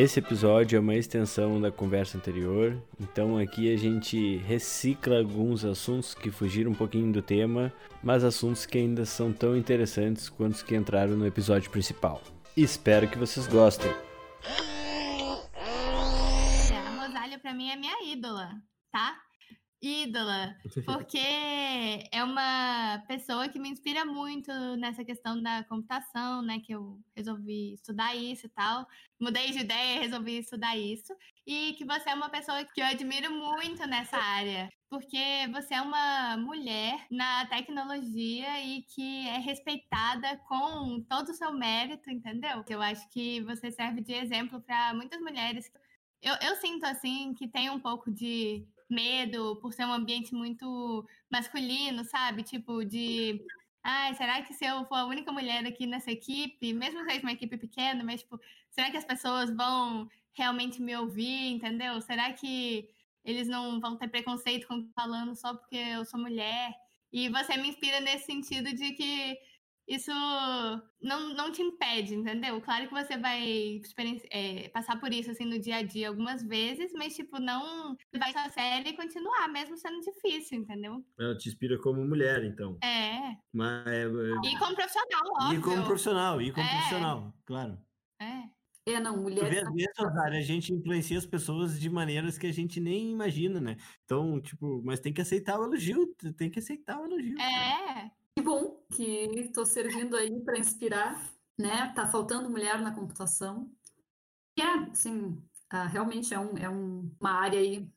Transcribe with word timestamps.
Esse 0.00 0.20
episódio 0.20 0.76
é 0.76 0.80
uma 0.80 0.94
extensão 0.94 1.60
da 1.60 1.72
conversa 1.72 2.16
anterior, 2.16 2.80
então 3.00 3.36
aqui 3.36 3.74
a 3.74 3.76
gente 3.76 4.36
recicla 4.36 5.18
alguns 5.18 5.64
assuntos 5.64 6.14
que 6.14 6.30
fugiram 6.30 6.70
um 6.70 6.74
pouquinho 6.74 7.12
do 7.12 7.20
tema, 7.20 7.72
mas 8.00 8.22
assuntos 8.22 8.64
que 8.64 8.78
ainda 8.78 9.04
são 9.04 9.32
tão 9.32 9.56
interessantes 9.56 10.28
quanto 10.28 10.54
os 10.54 10.62
que 10.62 10.76
entraram 10.76 11.16
no 11.16 11.26
episódio 11.26 11.68
principal. 11.72 12.22
Espero 12.56 13.08
que 13.08 13.18
vocês 13.18 13.48
gostem. 13.48 13.90
A 16.70 17.04
Rosália 17.04 17.40
pra 17.40 17.52
mim 17.52 17.68
é 17.68 17.74
minha 17.74 18.12
ídola, 18.12 18.50
tá? 18.92 19.16
Ídola, 19.80 20.56
porque 20.84 21.18
é 22.10 22.24
uma 22.24 23.02
pessoa 23.06 23.48
que 23.48 23.58
me 23.58 23.68
inspira 23.68 24.04
muito 24.04 24.52
nessa 24.76 25.04
questão 25.04 25.40
da 25.40 25.62
computação, 25.64 26.42
né? 26.42 26.60
Que 26.60 26.72
eu 26.72 27.00
resolvi 27.14 27.74
estudar 27.74 28.14
isso 28.16 28.46
e 28.46 28.48
tal. 28.48 28.86
Mudei 29.20 29.50
de 29.50 29.60
ideia, 29.60 30.00
resolvi 30.00 30.38
estudar 30.38 30.76
isso. 30.76 31.14
E 31.46 31.74
que 31.74 31.84
você 31.84 32.10
é 32.10 32.14
uma 32.14 32.28
pessoa 32.28 32.64
que 32.64 32.80
eu 32.80 32.86
admiro 32.86 33.32
muito 33.32 33.86
nessa 33.86 34.16
área, 34.18 34.68
porque 34.90 35.48
você 35.52 35.74
é 35.74 35.80
uma 35.80 36.36
mulher 36.36 37.06
na 37.10 37.46
tecnologia 37.46 38.60
e 38.60 38.82
que 38.82 39.28
é 39.28 39.38
respeitada 39.38 40.36
com 40.48 41.00
todo 41.08 41.28
o 41.28 41.34
seu 41.34 41.52
mérito, 41.52 42.10
entendeu? 42.10 42.64
Eu 42.68 42.82
acho 42.82 43.08
que 43.10 43.40
você 43.42 43.70
serve 43.70 44.00
de 44.00 44.12
exemplo 44.12 44.60
para 44.60 44.92
muitas 44.92 45.20
mulheres. 45.20 45.70
Eu, 46.20 46.34
eu 46.42 46.56
sinto 46.56 46.84
assim 46.84 47.32
que 47.34 47.46
tem 47.46 47.70
um 47.70 47.78
pouco 47.78 48.10
de 48.10 48.66
medo 48.88 49.56
por 49.56 49.72
ser 49.72 49.84
um 49.84 49.92
ambiente 49.92 50.34
muito 50.34 51.06
masculino, 51.30 52.04
sabe? 52.04 52.42
Tipo, 52.42 52.84
de. 52.84 53.44
Ai, 53.82 54.14
será 54.14 54.42
que 54.42 54.52
se 54.54 54.64
eu 54.64 54.84
for 54.86 54.96
a 54.96 55.06
única 55.06 55.32
mulher 55.32 55.64
aqui 55.66 55.86
nessa 55.86 56.10
equipe, 56.10 56.72
mesmo 56.72 57.00
que 57.04 57.12
seja 57.12 57.22
uma 57.22 57.32
equipe 57.32 57.56
pequena, 57.56 58.04
mas, 58.04 58.20
tipo, 58.20 58.38
será 58.70 58.90
que 58.90 58.96
as 58.96 59.04
pessoas 59.04 59.50
vão 59.54 60.08
realmente 60.32 60.80
me 60.82 60.94
ouvir, 60.96 61.50
entendeu? 61.52 62.00
Será 62.00 62.32
que 62.32 62.88
eles 63.24 63.48
não 63.48 63.80
vão 63.80 63.96
ter 63.96 64.08
preconceito 64.08 64.66
com 64.66 64.88
falando 64.94 65.34
só 65.36 65.54
porque 65.54 65.76
eu 65.76 66.04
sou 66.04 66.20
mulher? 66.20 66.74
E 67.12 67.28
você 67.28 67.56
me 67.56 67.68
inspira 67.68 68.00
nesse 68.00 68.26
sentido 68.26 68.72
de 68.72 68.92
que 68.92 69.38
isso 69.88 70.12
não, 71.00 71.34
não 71.34 71.50
te 71.50 71.62
impede, 71.62 72.14
entendeu? 72.14 72.60
Claro 72.60 72.86
que 72.86 72.94
você 72.94 73.16
vai 73.16 73.80
é, 74.30 74.68
passar 74.68 75.00
por 75.00 75.10
isso 75.12 75.30
assim 75.30 75.46
no 75.46 75.58
dia 75.58 75.76
a 75.76 75.82
dia 75.82 76.08
algumas 76.08 76.42
vezes, 76.42 76.92
mas 76.92 77.16
tipo, 77.16 77.40
não 77.40 77.96
vai 78.14 78.32
a 78.36 78.50
série 78.50 78.90
e 78.90 78.96
continuar, 78.96 79.48
mesmo 79.48 79.78
sendo 79.78 80.00
difícil, 80.00 80.58
entendeu? 80.58 81.02
Ela 81.18 81.36
te 81.38 81.48
inspira 81.48 81.78
como 81.78 82.04
mulher, 82.04 82.44
então. 82.44 82.76
É. 82.84 83.34
Mas, 83.52 83.86
é, 83.86 84.02
é... 84.02 84.50
E 84.50 84.58
como 84.58 84.76
profissional, 84.76 85.22
óbvio. 85.40 85.58
E 85.58 85.62
como 85.62 85.84
profissional, 85.84 86.42
e 86.42 86.52
como 86.52 86.66
é. 86.66 86.70
profissional, 86.70 87.34
claro. 87.46 87.78
É. 88.20 88.58
É, 88.86 89.00
não, 89.00 89.18
mulheres. 89.18 89.58
Às 89.58 89.74
vezes, 89.74 89.98
a 89.98 90.40
gente 90.40 90.72
influencia 90.72 91.18
as 91.18 91.26
pessoas 91.26 91.78
de 91.78 91.90
maneiras 91.90 92.38
que 92.38 92.46
a 92.46 92.52
gente 92.52 92.80
nem 92.80 93.10
imagina, 93.10 93.60
né? 93.60 93.76
Então, 94.04 94.40
tipo, 94.40 94.82
mas 94.82 94.98
tem 94.98 95.12
que 95.12 95.20
aceitar 95.20 95.58
o 95.58 95.64
elogio, 95.64 96.14
tem 96.36 96.50
que 96.50 96.58
aceitar 96.58 96.98
o 96.98 97.04
elogio. 97.04 97.38
É. 97.38 98.10
Que 98.38 98.42
bom 98.42 98.80
que 98.94 99.02
estou 99.40 99.66
servindo 99.66 100.16
aí 100.16 100.40
para 100.44 100.60
inspirar, 100.60 101.28
né? 101.58 101.92
Tá 101.92 102.06
faltando 102.06 102.48
mulher 102.48 102.80
na 102.80 102.94
computação. 102.94 103.68
E 104.56 104.62
é, 104.62 104.74
assim, 104.92 105.42
uh, 105.72 105.88
realmente 105.90 106.32
é, 106.32 106.38
um, 106.38 106.56
é 106.56 106.70
um, 106.70 107.12
uma 107.20 107.32
área 107.32 107.58
aí 107.58 107.90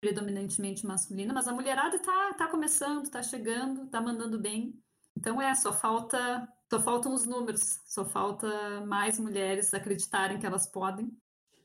predominantemente 0.00 0.86
masculina, 0.86 1.34
mas 1.34 1.48
a 1.48 1.52
mulherada 1.52 1.98
tá, 1.98 2.32
tá 2.34 2.46
começando, 2.46 3.10
tá 3.10 3.24
chegando, 3.24 3.90
tá 3.90 4.00
mandando 4.00 4.38
bem. 4.38 4.80
Então 5.16 5.42
é, 5.42 5.52
só 5.56 5.72
falta, 5.72 6.48
só 6.70 6.78
faltam 6.78 7.12
os 7.12 7.26
números, 7.26 7.80
só 7.84 8.04
falta 8.04 8.80
mais 8.86 9.18
mulheres 9.18 9.74
acreditarem 9.74 10.38
que 10.38 10.46
elas 10.46 10.68
podem. 10.68 11.10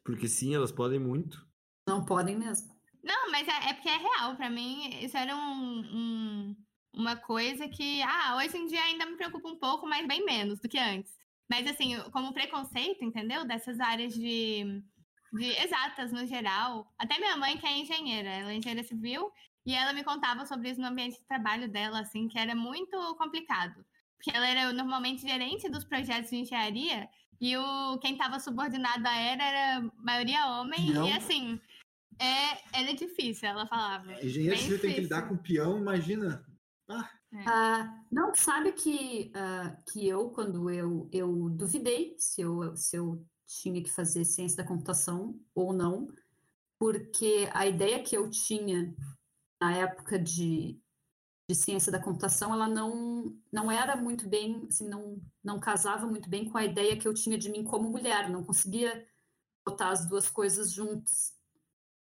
Porque 0.04 0.28
sim, 0.28 0.56
elas 0.56 0.72
podem 0.72 0.98
muito. 0.98 1.48
Não 1.88 2.04
podem 2.04 2.36
mesmo. 2.36 2.74
Não, 3.04 3.30
mas 3.30 3.48
é, 3.48 3.70
é 3.70 3.74
porque 3.76 3.90
é 3.90 3.98
real. 3.98 4.36
Para 4.36 4.50
mim, 4.50 4.90
isso 5.04 5.16
era 5.16 5.36
um, 5.36 5.82
um 5.94 6.56
uma 6.94 7.16
coisa 7.16 7.68
que, 7.68 8.02
ah, 8.04 8.36
hoje 8.38 8.56
em 8.56 8.68
dia 8.68 8.82
ainda 8.84 9.06
me 9.06 9.18
preocupa 9.18 9.50
um 9.50 9.58
pouco, 9.58 9.88
mas 9.88 10.08
bem 10.08 10.24
menos 10.24 10.60
do 10.60 10.70
que 10.70 10.78
antes. 10.78 11.12
Mas, 11.50 11.68
assim, 11.68 11.98
como 12.12 12.34
preconceito, 12.34 13.04
entendeu? 13.04 13.46
Dessas 13.46 13.80
áreas 13.80 14.14
de, 14.14 14.82
de 15.34 15.46
exatas 15.62 16.12
no 16.12 16.26
geral. 16.26 16.92
Até 16.98 17.18
minha 17.20 17.36
mãe, 17.36 17.58
que 17.58 17.66
é 17.66 17.78
engenheira, 17.78 18.30
ela 18.30 18.52
é 18.52 18.56
engenheira 18.56 18.88
civil, 18.88 19.32
e 19.66 19.74
ela 19.74 19.94
me 19.94 20.04
contava 20.04 20.46
sobre 20.46 20.70
isso 20.70 20.80
no 20.80 20.88
ambiente 20.88 21.20
de 21.20 21.26
trabalho 21.26 21.68
dela, 21.68 22.00
assim, 22.00 22.28
que 22.28 22.38
era 22.38 22.54
muito 22.56 23.16
complicado. 23.16 23.84
Porque 24.16 24.36
ela 24.36 24.48
era 24.48 24.72
normalmente 24.72 25.22
gerente 25.22 25.70
dos 25.70 25.84
projetos 25.84 26.30
de 26.30 26.38
engenharia, 26.38 27.10
e 27.42 27.58
o 27.58 27.98
quem 27.98 28.14
estava 28.14 28.40
subordinado 28.40 29.06
a 29.06 29.16
ela 29.16 29.44
era 29.44 29.92
maioria 29.98 30.48
homem, 30.48 30.92
Não. 30.92 31.08
e 31.08 31.12
assim. 31.12 31.60
É, 32.20 32.80
era 32.80 32.94
difícil, 32.94 33.50
ela 33.50 33.66
falava. 33.66 34.14
Engenheiro 34.24 34.56
civil 34.56 34.80
tem 34.80 34.94
que 34.94 35.02
lidar 35.02 35.24
com 35.24 35.36
peão, 35.36 35.80
imagina 35.80 36.46
ah. 36.94 37.10
Uh, 37.34 38.06
não, 38.12 38.36
sabe 38.36 38.72
que, 38.74 39.32
uh, 39.36 39.92
que 39.92 40.08
eu, 40.08 40.30
quando 40.30 40.70
eu, 40.70 41.10
eu 41.12 41.50
duvidei 41.50 42.16
se 42.20 42.42
eu, 42.42 42.76
se 42.76 42.96
eu 42.96 43.26
tinha 43.46 43.82
que 43.82 43.90
fazer 43.90 44.24
ciência 44.24 44.58
da 44.58 44.68
computação 44.68 45.40
ou 45.56 45.74
não, 45.74 46.08
porque 46.80 47.50
a 47.54 47.66
ideia 47.66 48.04
que 48.04 48.16
eu 48.16 48.30
tinha 48.30 48.96
na 49.60 49.76
época 49.76 50.20
de, 50.20 50.80
de 51.50 51.56
ciência 51.56 51.92
da 51.92 52.02
computação, 52.02 52.54
ela 52.54 52.68
não, 52.68 53.36
não 53.52 53.72
era 53.72 53.96
muito 53.96 54.28
bem, 54.28 54.68
assim, 54.70 54.88
não, 54.88 55.22
não 55.44 55.60
casava 55.60 56.06
muito 56.06 56.30
bem 56.30 56.50
com 56.50 56.58
a 56.58 56.66
ideia 56.66 56.98
que 56.98 57.08
eu 57.08 57.14
tinha 57.14 57.38
de 57.38 57.50
mim 57.50 57.64
como 57.64 57.90
mulher, 57.90 58.30
não 58.30 58.44
conseguia 58.44 59.08
botar 59.66 59.90
as 59.90 60.08
duas 60.08 60.30
coisas 60.30 60.72
juntas. 60.72 61.34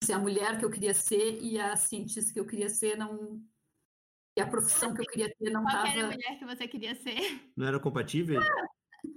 Assim, 0.02 0.14
a 0.14 0.20
mulher 0.20 0.58
que 0.58 0.64
eu 0.64 0.70
queria 0.70 0.94
ser 0.94 1.42
e 1.42 1.60
a 1.60 1.76
cientista 1.76 2.32
que 2.32 2.40
eu 2.40 2.46
queria 2.46 2.70
ser 2.70 2.96
não, 2.96 3.44
e 4.40 4.42
a 4.42 4.48
profissão 4.48 4.94
que 4.94 5.02
eu 5.02 5.06
queria 5.06 5.36
ter 5.38 5.50
não 5.52 5.66
estava. 5.66 5.84
Qual 5.84 5.98
era 5.98 6.08
a 6.08 6.12
mulher 6.12 6.40
que 6.40 6.46
você 6.46 6.68
queria 6.68 6.96
ser? 6.96 7.52
Não 7.58 7.68
era 7.68 7.80
compatível? 7.80 8.42
É, 8.42 8.46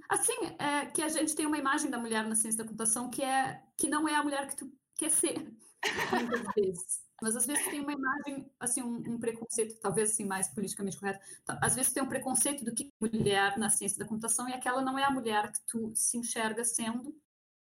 assim, 0.09 0.33
é 0.59 0.85
que 0.87 1.01
a 1.01 1.07
gente 1.07 1.33
tem 1.33 1.45
uma 1.45 1.57
imagem 1.57 1.89
da 1.89 1.97
mulher 1.97 2.27
na 2.27 2.35
ciência 2.35 2.61
da 2.61 2.69
computação 2.69 3.09
que 3.09 3.23
é 3.23 3.61
que 3.77 3.89
não 3.89 4.07
é 4.07 4.15
a 4.15 4.23
mulher 4.23 4.47
que 4.47 4.57
tu 4.57 4.71
quer 4.97 5.09
ser, 5.09 5.35
muitas 6.11 6.53
vezes. 6.55 7.03
Mas 7.21 7.37
às 7.37 7.45
vezes 7.45 7.65
tem 7.67 7.79
uma 7.79 7.93
imagem, 7.93 8.51
assim, 8.59 8.83
um, 8.83 9.13
um, 9.13 9.17
preconceito, 9.17 9.79
talvez 9.79 10.11
assim, 10.11 10.25
mais 10.25 10.49
politicamente 10.49 10.99
correto. 10.99 11.19
Às 11.47 11.73
vezes 11.73 11.93
tem 11.93 12.03
um 12.03 12.09
preconceito 12.09 12.65
do 12.65 12.73
que 12.73 12.91
mulher 12.99 13.57
na 13.57 13.69
ciência 13.69 13.97
da 13.97 14.05
computação 14.05 14.49
e 14.49 14.53
aquela 14.53 14.81
não 14.81 14.99
é 14.99 15.05
a 15.05 15.11
mulher 15.11 15.53
que 15.53 15.59
tu 15.65 15.93
se 15.95 16.17
enxerga 16.17 16.65
sendo. 16.65 17.15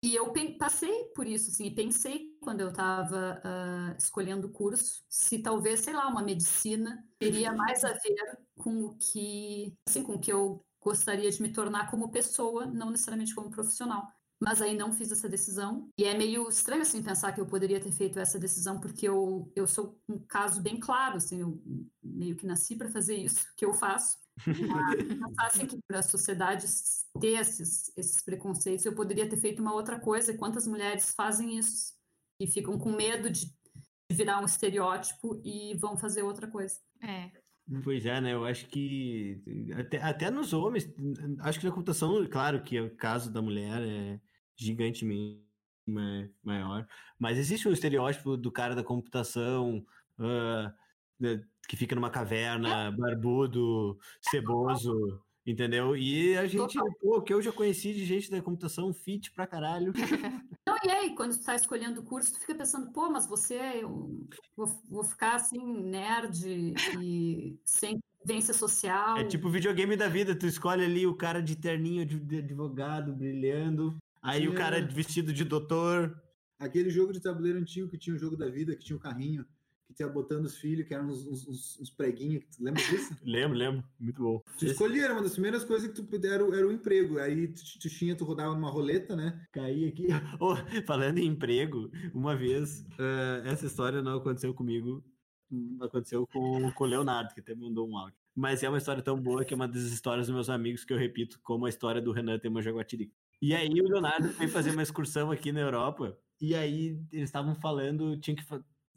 E 0.02 0.16
eu 0.16 0.32
passei 0.58 1.06
por 1.14 1.28
isso, 1.28 1.50
assim, 1.52 1.66
e 1.66 1.76
pensei 1.76 2.30
quando 2.40 2.62
eu 2.62 2.70
estava 2.70 3.36
uh, 3.38 3.42
ah, 3.44 3.96
escolhendo 3.98 4.48
o 4.48 4.52
curso, 4.52 5.04
se 5.10 5.40
talvez, 5.40 5.82
sei 5.82 5.94
lá, 5.94 6.08
uma 6.08 6.24
medicina 6.24 7.06
teria 7.18 7.52
mais 7.52 7.84
a 7.84 7.92
ver 7.92 8.38
com 8.58 8.86
o 8.86 8.96
que, 8.96 9.76
assim, 9.86 10.02
com 10.02 10.14
o 10.14 10.20
que 10.20 10.32
eu 10.32 10.66
gostaria 10.82 11.30
de 11.30 11.42
me 11.42 11.52
tornar 11.52 11.92
como 11.92 12.12
pessoa, 12.12 12.66
não 12.66 12.92
necessariamente 12.92 13.36
como 13.36 13.52
profissional. 13.52 14.08
Mas 14.40 14.62
aí 14.62 14.76
não 14.78 14.94
fiz 14.94 15.12
essa 15.12 15.28
decisão. 15.28 15.90
E 15.98 16.06
é 16.06 16.18
meio 16.18 16.48
estranho, 16.48 16.82
assim, 16.82 17.04
pensar 17.04 17.34
que 17.34 17.42
eu 17.42 17.46
poderia 17.46 17.80
ter 17.80 17.92
feito 17.92 18.20
essa 18.20 18.40
decisão, 18.40 18.80
porque 18.80 19.06
eu, 19.06 19.52
eu 19.54 19.68
sou 19.68 20.00
um 20.08 20.18
caso 20.18 20.62
bem 20.62 20.80
claro, 20.80 21.18
assim, 21.18 21.42
eu 21.42 21.62
meio 22.02 22.38
que 22.38 22.46
nasci 22.46 22.78
para 22.78 22.90
fazer 22.90 23.16
isso, 23.16 23.46
que 23.58 23.66
eu 23.66 23.74
faço. 23.74 24.18
Pensar 24.46 25.48
assim, 25.48 25.66
que 25.66 25.80
para 25.88 26.00
a 26.00 26.04
sociedade 26.04 26.66
ter 27.20 27.40
esses, 27.40 27.92
esses 27.98 28.22
preconceitos, 28.22 28.86
eu 28.86 28.96
poderia 28.96 29.28
ter 29.28 29.38
feito 29.38 29.62
uma 29.62 29.74
outra 29.74 30.00
coisa. 30.00 30.38
Quantas 30.38 30.68
mulheres 30.68 31.14
fazem 31.14 31.58
isso? 31.58 31.94
E 32.40 32.48
ficam 32.48 32.78
com 32.78 32.92
medo 32.92 33.30
de 33.30 33.54
virar 34.12 34.42
um 34.42 34.46
estereótipo 34.46 35.42
e 35.44 35.76
vão 35.76 35.98
fazer 35.98 36.24
outra 36.24 36.48
coisa. 36.48 36.76
É. 37.02 37.32
Pois 37.84 38.06
é, 38.06 38.20
né? 38.20 38.34
Eu 38.34 38.46
acho 38.46 38.66
que 38.68 39.44
até, 39.78 40.02
até 40.02 40.32
nos 40.32 40.54
homens, 40.54 40.90
acho 41.42 41.60
que 41.60 41.66
na 41.66 41.72
computação, 41.72 42.26
claro 42.28 42.64
que 42.64 42.80
o 42.82 42.96
caso 42.96 43.32
da 43.32 43.42
mulher 43.42 43.82
é 43.82 44.20
gigantemente 44.56 45.48
maior, 46.44 46.88
mas 47.18 47.38
existe 47.38 47.68
um 47.68 47.72
estereótipo 47.72 48.36
do 48.36 48.52
cara 48.52 48.76
da 48.76 48.84
computação 48.84 49.86
uh, 50.18 50.74
que 51.68 51.76
fica 51.76 51.96
numa 51.96 52.10
caverna, 52.10 52.86
é. 52.86 52.92
barbudo, 52.92 53.98
ceboso, 54.22 55.22
entendeu? 55.46 55.96
E 55.96 56.38
a 56.38 56.48
gente, 56.48 56.74
Total. 56.74 56.94
pô, 57.00 57.22
que 57.22 57.34
eu 57.34 57.42
já 57.42 57.52
conheci 57.52 57.94
de 57.94 58.06
gente 58.06 58.32
da 58.32 58.42
computação 58.42 58.94
fit 58.94 59.32
pra 59.32 59.48
caralho. 59.48 59.94
Não, 60.68 60.78
e 60.84 60.90
aí, 60.90 61.16
quando 61.16 61.38
tu 61.38 61.44
tá 61.44 61.56
escolhendo 61.56 62.02
o 62.02 62.04
curso, 62.04 62.34
tu 62.34 62.40
fica 62.40 62.56
pensando, 62.56 62.92
pô, 62.92 63.10
mas 63.10 63.28
você, 63.28 63.56
eu 63.82 64.28
vou, 64.56 64.68
vou 64.90 65.04
ficar 65.04 65.36
assim, 65.36 65.60
nerd 65.84 66.74
e 67.00 67.60
sem 67.66 68.00
vivência 68.26 68.54
social. 68.54 69.18
É 69.18 69.24
tipo 69.24 69.50
videogame 69.50 69.96
da 69.96 70.08
vida, 70.08 70.36
tu 70.36 70.46
escolhe 70.46 70.84
ali 70.84 71.06
o 71.08 71.16
cara 71.16 71.42
de 71.42 71.56
terninho 71.56 72.06
de 72.06 72.38
advogado 72.38 73.14
brilhando, 73.14 73.98
aí 74.22 74.42
tinha... 74.42 74.52
o 74.52 74.56
cara 74.56 74.82
vestido 74.86 75.34
de 75.34 75.44
doutor. 75.44 76.20
Aquele 76.60 76.90
jogo 76.90 77.14
de 77.14 77.22
tabuleiro 77.22 77.58
antigo 77.58 77.90
que 77.90 77.98
tinha 77.98 78.16
o 78.16 78.20
jogo 78.20 78.36
da 78.36 78.50
vida, 78.50 78.76
que 78.76 78.84
tinha 78.84 78.98
o 78.98 79.00
carrinho 79.00 79.46
botando 80.08 80.46
os 80.46 80.58
filhos, 80.58 80.88
que 80.88 80.94
eram 80.94 81.08
uns, 81.08 81.26
uns, 81.26 81.80
uns 81.80 81.90
preguinhos. 81.90 82.44
Lembra 82.60 82.82
disso? 82.82 83.16
lembro, 83.24 83.58
lembro. 83.58 83.84
Muito 84.00 84.22
bom. 84.22 84.42
Tu 84.58 84.66
escolhia, 84.66 85.06
era 85.06 85.14
uma 85.14 85.24
das 85.24 85.34
primeiras 85.34 85.64
coisas 85.64 85.88
que 85.88 85.96
tu 85.96 86.04
puder 86.04 86.34
era, 86.34 86.44
era 86.56 86.68
o 86.68 86.72
emprego. 86.72 87.20
Aí 87.20 87.48
tu, 87.48 87.62
tu 87.80 87.90
tinha, 87.90 88.16
tu 88.16 88.24
rodava 88.24 88.54
numa 88.54 88.70
roleta, 88.70 89.16
né? 89.16 89.46
Caí 89.52 89.88
aqui. 89.88 90.08
Oh, 90.40 90.56
falando 90.86 91.18
em 91.18 91.26
emprego, 91.26 91.92
uma 92.14 92.36
vez, 92.36 92.82
uh, 92.82 93.46
essa 93.46 93.66
história 93.66 94.02
não 94.02 94.18
aconteceu 94.18 94.54
comigo, 94.54 95.04
aconteceu 95.82 96.26
com, 96.28 96.72
com 96.72 96.84
o 96.84 96.88
Leonardo, 96.88 97.34
que 97.34 97.40
até 97.40 97.54
mandou 97.54 97.88
um 97.90 97.98
áudio. 97.98 98.18
Mas 98.36 98.64
é 98.64 98.70
uma 98.70 98.78
história 98.78 99.02
tão 99.02 99.20
boa 99.20 99.44
que 99.44 99.54
é 99.54 99.56
uma 99.56 99.68
das 99.68 99.84
histórias 99.84 100.28
dos 100.28 100.34
meus 100.34 100.50
amigos 100.50 100.86
que 100.86 100.94
eu 100.94 100.98
repito, 100.98 101.40
como 101.44 101.66
a 101.66 101.70
história 101.70 102.02
do 102.02 102.12
Renan 102.12 102.40
Tema 102.40 102.62
Jaguatirica. 102.62 103.14
E 103.42 103.54
aí 103.54 103.82
o 103.82 103.88
Leonardo 103.88 104.30
foi 104.30 104.48
fazer 104.48 104.72
uma 104.72 104.84
excursão 104.84 105.32
aqui 105.32 105.52
na 105.52 105.62
Europa, 105.62 106.18
e 106.42 106.56
aí 106.56 107.00
eles 107.12 107.30
estavam 107.30 107.56
falando, 107.56 108.18
tinha 108.18 108.36
que 108.36 108.44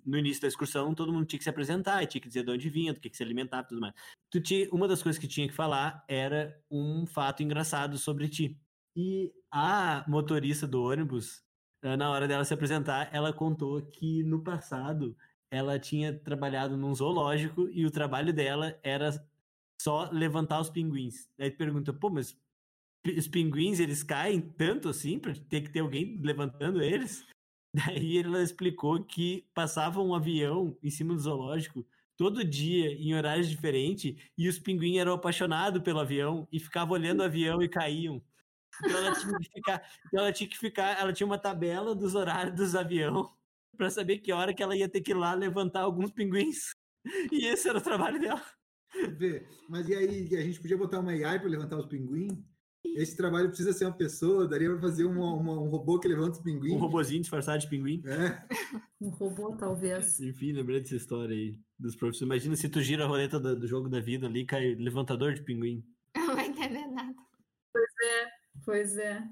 no 0.05 0.19
início 0.19 0.43
da 0.43 0.49
excursão, 0.49 0.95
todo 0.95 1.13
mundo 1.13 1.27
tinha 1.27 1.39
que 1.39 1.45
se 1.45 1.51
apresentar, 1.51 2.07
tinha 2.07 2.21
que 2.21 2.29
dizer 2.29 2.45
de 2.45 2.51
onde 2.51 2.69
vinha, 2.69 2.93
do 2.93 3.01
que, 3.01 3.11
que 3.11 3.17
se 3.17 3.23
alimentava 3.23 3.65
e 3.65 3.69
tudo 3.69 3.81
mais. 3.81 3.95
Tu 4.31 4.41
tinha, 4.41 4.69
uma 4.73 4.89
das 4.89 5.03
coisas 5.03 5.19
que 5.19 5.29
tinha 5.29 5.49
que 5.49 5.55
falar 5.55 6.05
era 6.09 6.59
um 6.71 7.07
fato 7.07 7.43
engraçado 7.43 7.99
sobre 7.99 8.29
ti. 8.29 8.59
E 8.97 9.33
a 9.51 10.05
motorista 10.09 10.67
do 10.67 10.83
ônibus, 10.83 11.43
eh, 11.83 11.97
na 11.97 12.11
hora 12.11 12.29
dela 12.29 12.45
se 12.45 12.53
apresentar, 12.53 13.09
ela 13.13 13.33
contou 13.33 13.81
que 13.83 14.23
no 14.23 14.43
passado 14.43 15.17
ela 15.51 15.79
tinha 15.79 16.19
trabalhado 16.19 16.77
num 16.77 16.95
zoológico 16.95 17.69
e 17.71 17.85
o 17.85 17.91
trabalho 17.91 18.33
dela 18.33 18.79
era 18.83 19.11
só 19.81 20.09
levantar 20.11 20.61
os 20.61 20.71
pinguins. 20.71 21.29
Aí 21.39 21.51
pergunta, 21.51 21.93
pô, 21.93 22.09
mas 22.09 22.37
os 23.07 23.29
pinguins 23.29 23.81
eles 23.81 24.03
caem 24.03 24.41
tanto 24.41 24.89
assim 24.89 25.19
para 25.19 25.35
ter 25.35 25.63
que 25.63 25.71
ter 25.71 25.81
alguém 25.81 26.19
levantando 26.23 26.81
eles? 26.81 27.27
Daí 27.75 28.19
ela 28.19 28.43
explicou 28.43 29.03
que 29.03 29.47
passava 29.55 30.03
um 30.03 30.15
avião 30.15 30.77
em 30.83 30.91
cima 30.91 31.15
do 31.15 31.21
zoológico 31.21 31.87
todo 32.17 32.45
dia, 32.45 32.93
em 32.93 33.15
horários 33.15 33.49
diferentes, 33.49 34.15
e 34.37 34.49
os 34.49 34.59
pinguins 34.59 34.99
eram 34.99 35.15
apaixonados 35.15 35.83
pelo 35.83 35.99
avião 35.99 36.47
e 36.53 36.61
ficavam 36.61 36.95
olhando 36.95 37.21
o 37.21 37.25
avião 37.25 37.63
e 37.63 37.69
caíam. 37.69 38.23
Então 38.85 38.97
ela 38.97 39.15
tinha 39.15 39.39
que 39.39 39.51
ficar, 39.53 39.91
então 40.07 40.21
ela 40.21 40.33
tinha 40.33 40.49
que 40.49 40.59
ficar, 40.59 41.01
ela 41.01 41.13
tinha 41.13 41.27
uma 41.27 41.39
tabela 41.39 41.95
dos 41.95 42.15
horários 42.15 42.55
dos 42.55 42.75
aviões 42.75 43.27
para 43.77 43.91
saber 43.91 44.19
que 44.19 44.33
hora 44.33 44.55
que 44.55 44.63
ela 44.63 44.77
ia 44.77 44.89
ter 44.89 45.01
que 45.01 45.13
ir 45.13 45.15
lá 45.15 45.35
levantar 45.35 45.81
alguns 45.81 46.11
pinguins. 46.11 46.75
E 47.33 47.47
esse 47.47 47.69
era 47.69 47.79
o 47.79 47.83
trabalho 47.83 48.21
dela. 48.21 48.45
Mas 49.69 49.89
e 49.89 49.95
aí, 49.95 50.37
a 50.37 50.43
gente 50.43 50.61
podia 50.61 50.77
botar 50.77 51.01
uma 51.01 51.13
AI 51.13 51.39
para 51.41 51.49
levantar 51.49 51.79
os 51.79 51.87
pinguins? 51.87 52.39
Esse 52.85 53.17
trabalho 53.17 53.49
precisa 53.49 53.73
ser 53.73 53.85
uma 53.87 53.97
pessoa, 53.97 54.47
daria 54.47 54.69
para 54.71 54.81
fazer 54.81 55.05
uma, 55.05 55.33
uma, 55.35 55.53
um 55.53 55.69
robô 55.69 55.99
que 55.99 56.09
levanta 56.09 56.33
os 56.33 56.41
pinguins. 56.41 56.73
Um 56.73 56.79
robozinho 56.79 57.21
disfarçado 57.21 57.61
de 57.61 57.69
pinguim. 57.69 58.03
É. 58.05 58.43
Um 59.01 59.09
robô, 59.09 59.57
talvez. 59.57 60.21
Enfim, 60.21 60.53
lembrei 60.53 60.81
dessa 60.81 60.97
história 60.97 61.35
aí 61.35 61.59
dos 61.79 61.97
professores. 61.97 62.27
Imagina 62.27 62.57
se 62.57 62.69
tu 62.69 62.81
gira 62.83 63.05
a 63.05 63.09
roleta 63.09 63.39
do, 63.39 63.59
do 63.59 63.67
jogo 63.67 63.89
da 63.89 64.01
vida 64.01 64.27
ali, 64.27 64.45
cai 64.45 64.75
levantador 64.75 65.33
de 65.33 65.43
pinguim. 65.43 65.85
Não 66.17 66.35
vai 66.35 66.49
entender 66.49 66.87
nada. 66.89 67.15
Pois 67.73 67.93
é, 68.05 68.29
pois 68.65 68.97
é. 68.99 69.23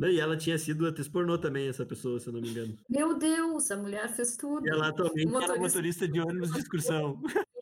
E 0.00 0.20
ela 0.20 0.36
tinha 0.36 0.56
sido 0.58 0.86
atriz 0.86 1.08
pornô 1.08 1.38
também, 1.38 1.68
essa 1.68 1.84
pessoa, 1.84 2.20
se 2.20 2.28
eu 2.28 2.32
não 2.32 2.40
me 2.40 2.50
engano. 2.50 2.78
Meu 2.88 3.18
Deus, 3.18 3.68
a 3.70 3.76
mulher 3.76 4.08
fez 4.14 4.36
tudo. 4.36 4.64
E 4.64 4.70
ela 4.70 4.92
também 4.92 5.26
motorista... 5.26 5.52
era 5.52 5.60
motorista 5.60 6.08
de 6.08 6.20
ônibus 6.20 6.52
de 6.52 6.58
excursão. 6.60 7.20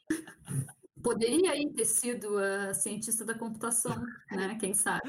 Poderia 1.05 1.53
aí 1.53 1.71
ter 1.71 1.85
sido 1.85 2.39
a 2.39 2.73
cientista 2.73 3.27
da 3.27 3.35
computação, 3.35 3.95
né? 4.33 4.57
Quem 4.59 4.73
sabe? 4.73 5.03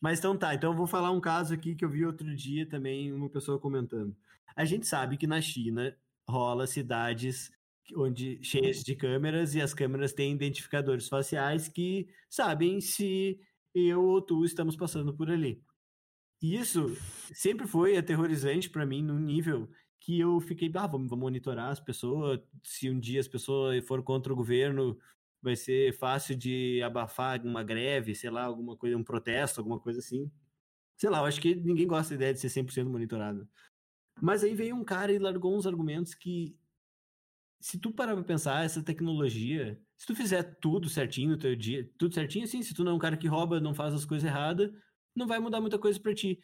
Mas 0.00 0.18
então 0.18 0.36
tá, 0.36 0.52
então 0.52 0.72
eu 0.72 0.76
vou 0.76 0.88
falar 0.88 1.12
um 1.12 1.20
caso 1.20 1.54
aqui 1.54 1.76
que 1.76 1.84
eu 1.84 1.88
vi 1.88 2.04
outro 2.04 2.34
dia 2.34 2.68
também, 2.68 3.12
uma 3.12 3.30
pessoa 3.30 3.60
comentando. 3.60 4.14
A 4.56 4.64
gente 4.64 4.88
sabe 4.88 5.16
que 5.16 5.26
na 5.26 5.40
China 5.40 5.96
rola 6.28 6.66
cidades 6.66 7.48
onde 7.94 8.42
cheias 8.42 8.82
de 8.82 8.96
câmeras 8.96 9.54
e 9.54 9.60
as 9.60 9.72
câmeras 9.72 10.12
têm 10.12 10.32
identificadores 10.32 11.08
faciais 11.08 11.68
que 11.68 12.08
sabem 12.28 12.80
se 12.80 13.38
eu 13.72 14.02
ou 14.02 14.20
tu 14.20 14.44
estamos 14.44 14.74
passando 14.74 15.14
por 15.16 15.30
ali. 15.30 15.62
Isso 16.42 16.92
sempre 17.32 17.68
foi 17.68 17.96
aterrorizante 17.96 18.68
para 18.68 18.84
mim 18.84 19.00
num 19.00 19.20
nível 19.20 19.70
que 20.06 20.20
eu 20.20 20.40
fiquei, 20.40 20.70
ah, 20.76 20.86
vamos, 20.86 21.10
vamos 21.10 21.24
monitorar 21.24 21.72
as 21.72 21.80
pessoas, 21.80 22.40
se 22.62 22.88
um 22.88 22.96
dia 23.00 23.18
as 23.18 23.26
pessoas 23.26 23.84
forem 23.84 24.04
contra 24.04 24.32
o 24.32 24.36
governo, 24.36 24.96
vai 25.42 25.56
ser 25.56 25.92
fácil 25.94 26.36
de 26.36 26.80
abafar 26.80 27.44
uma 27.44 27.64
greve, 27.64 28.14
sei 28.14 28.30
lá, 28.30 28.44
alguma 28.44 28.76
coisa, 28.76 28.96
um 28.96 29.02
protesto, 29.02 29.58
alguma 29.58 29.80
coisa 29.80 29.98
assim. 29.98 30.30
Sei 30.96 31.10
lá, 31.10 31.18
eu 31.18 31.24
acho 31.24 31.40
que 31.40 31.56
ninguém 31.56 31.88
gosta 31.88 32.10
da 32.10 32.14
ideia 32.16 32.34
de 32.34 32.38
ser 32.38 32.50
100% 32.50 32.88
monitorado. 32.88 33.48
Mas 34.22 34.44
aí 34.44 34.54
veio 34.54 34.76
um 34.76 34.84
cara 34.84 35.12
e 35.12 35.18
largou 35.18 35.56
uns 35.56 35.66
argumentos 35.66 36.14
que 36.14 36.56
se 37.60 37.76
tu 37.76 37.90
parar 37.90 38.14
pra 38.14 38.22
pensar, 38.22 38.64
essa 38.64 38.80
tecnologia, 38.84 39.76
se 39.96 40.06
tu 40.06 40.14
fizer 40.14 40.44
tudo 40.60 40.88
certinho 40.88 41.30
no 41.30 41.36
teu 41.36 41.56
dia, 41.56 41.90
tudo 41.98 42.14
certinho 42.14 42.44
assim, 42.44 42.62
se 42.62 42.72
tu 42.72 42.84
não 42.84 42.92
é 42.92 42.94
um 42.94 42.98
cara 42.98 43.16
que 43.16 43.26
rouba, 43.26 43.58
não 43.58 43.74
faz 43.74 43.92
as 43.92 44.04
coisas 44.04 44.24
erradas, 44.24 44.70
não 45.16 45.26
vai 45.26 45.38
mudar 45.38 45.60
muita 45.60 45.78
coisa 45.78 45.98
para 45.98 46.14
ti. 46.14 46.38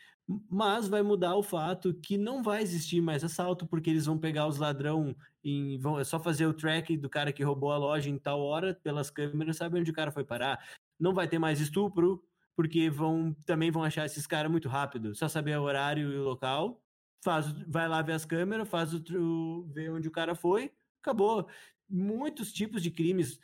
Mas 0.50 0.88
vai 0.88 1.02
mudar 1.02 1.36
o 1.36 1.42
fato 1.42 1.92
que 1.94 2.16
não 2.16 2.42
vai 2.42 2.62
existir 2.62 3.00
mais 3.00 3.22
assalto, 3.22 3.66
porque 3.66 3.90
eles 3.90 4.06
vão 4.06 4.19
pegar 4.19 4.46
os 4.48 4.56
ladrão 4.56 5.14
e 5.44 5.76
vão 5.78 6.00
é 6.00 6.04
só 6.04 6.19
fazer 6.19 6.46
o 6.46 6.54
track 6.54 6.96
do 6.96 7.10
cara 7.10 7.32
que 7.32 7.42
roubou 7.44 7.70
a 7.70 7.76
loja 7.76 8.08
em 8.08 8.19
tal 8.19 8.40
hora 8.40 8.74
pelas 8.82 9.10
câmeras, 9.10 9.58
sabe 9.58 9.78
onde 9.78 9.90
o 9.90 9.94
cara 9.94 10.10
foi 10.10 10.24
parar. 10.24 10.58
Não 10.98 11.12
vai 11.12 11.28
ter 11.28 11.38
mais 11.38 11.60
estupro, 11.60 12.24
porque 12.56 12.88
vão 12.88 13.36
também 13.44 13.70
vão 13.70 13.84
achar 13.84 14.06
esses 14.06 14.26
caras 14.26 14.50
muito 14.50 14.69
rápido, 14.69 15.14
só 15.14 15.28
saber 15.28 15.58
o 15.58 15.62
horário 15.62 16.10
e 16.10 16.16
o 16.16 16.24
local. 16.24 16.80
Faz, 17.22 17.52
vai 17.69 17.86
lá 17.88 18.02
ver 18.02 18.14
as 18.14 18.24
câmeras, 18.24 18.69
faz 18.69 18.94
o 18.94 19.69
ver 19.72 19.92
onde 19.92 20.08
o 20.08 20.10
cara 20.10 20.34
foi, 20.34 20.72
acabou. 21.00 21.46
Muitos 21.88 22.52
tipos 22.52 22.82
de 22.82 22.90
crimes 22.90 23.38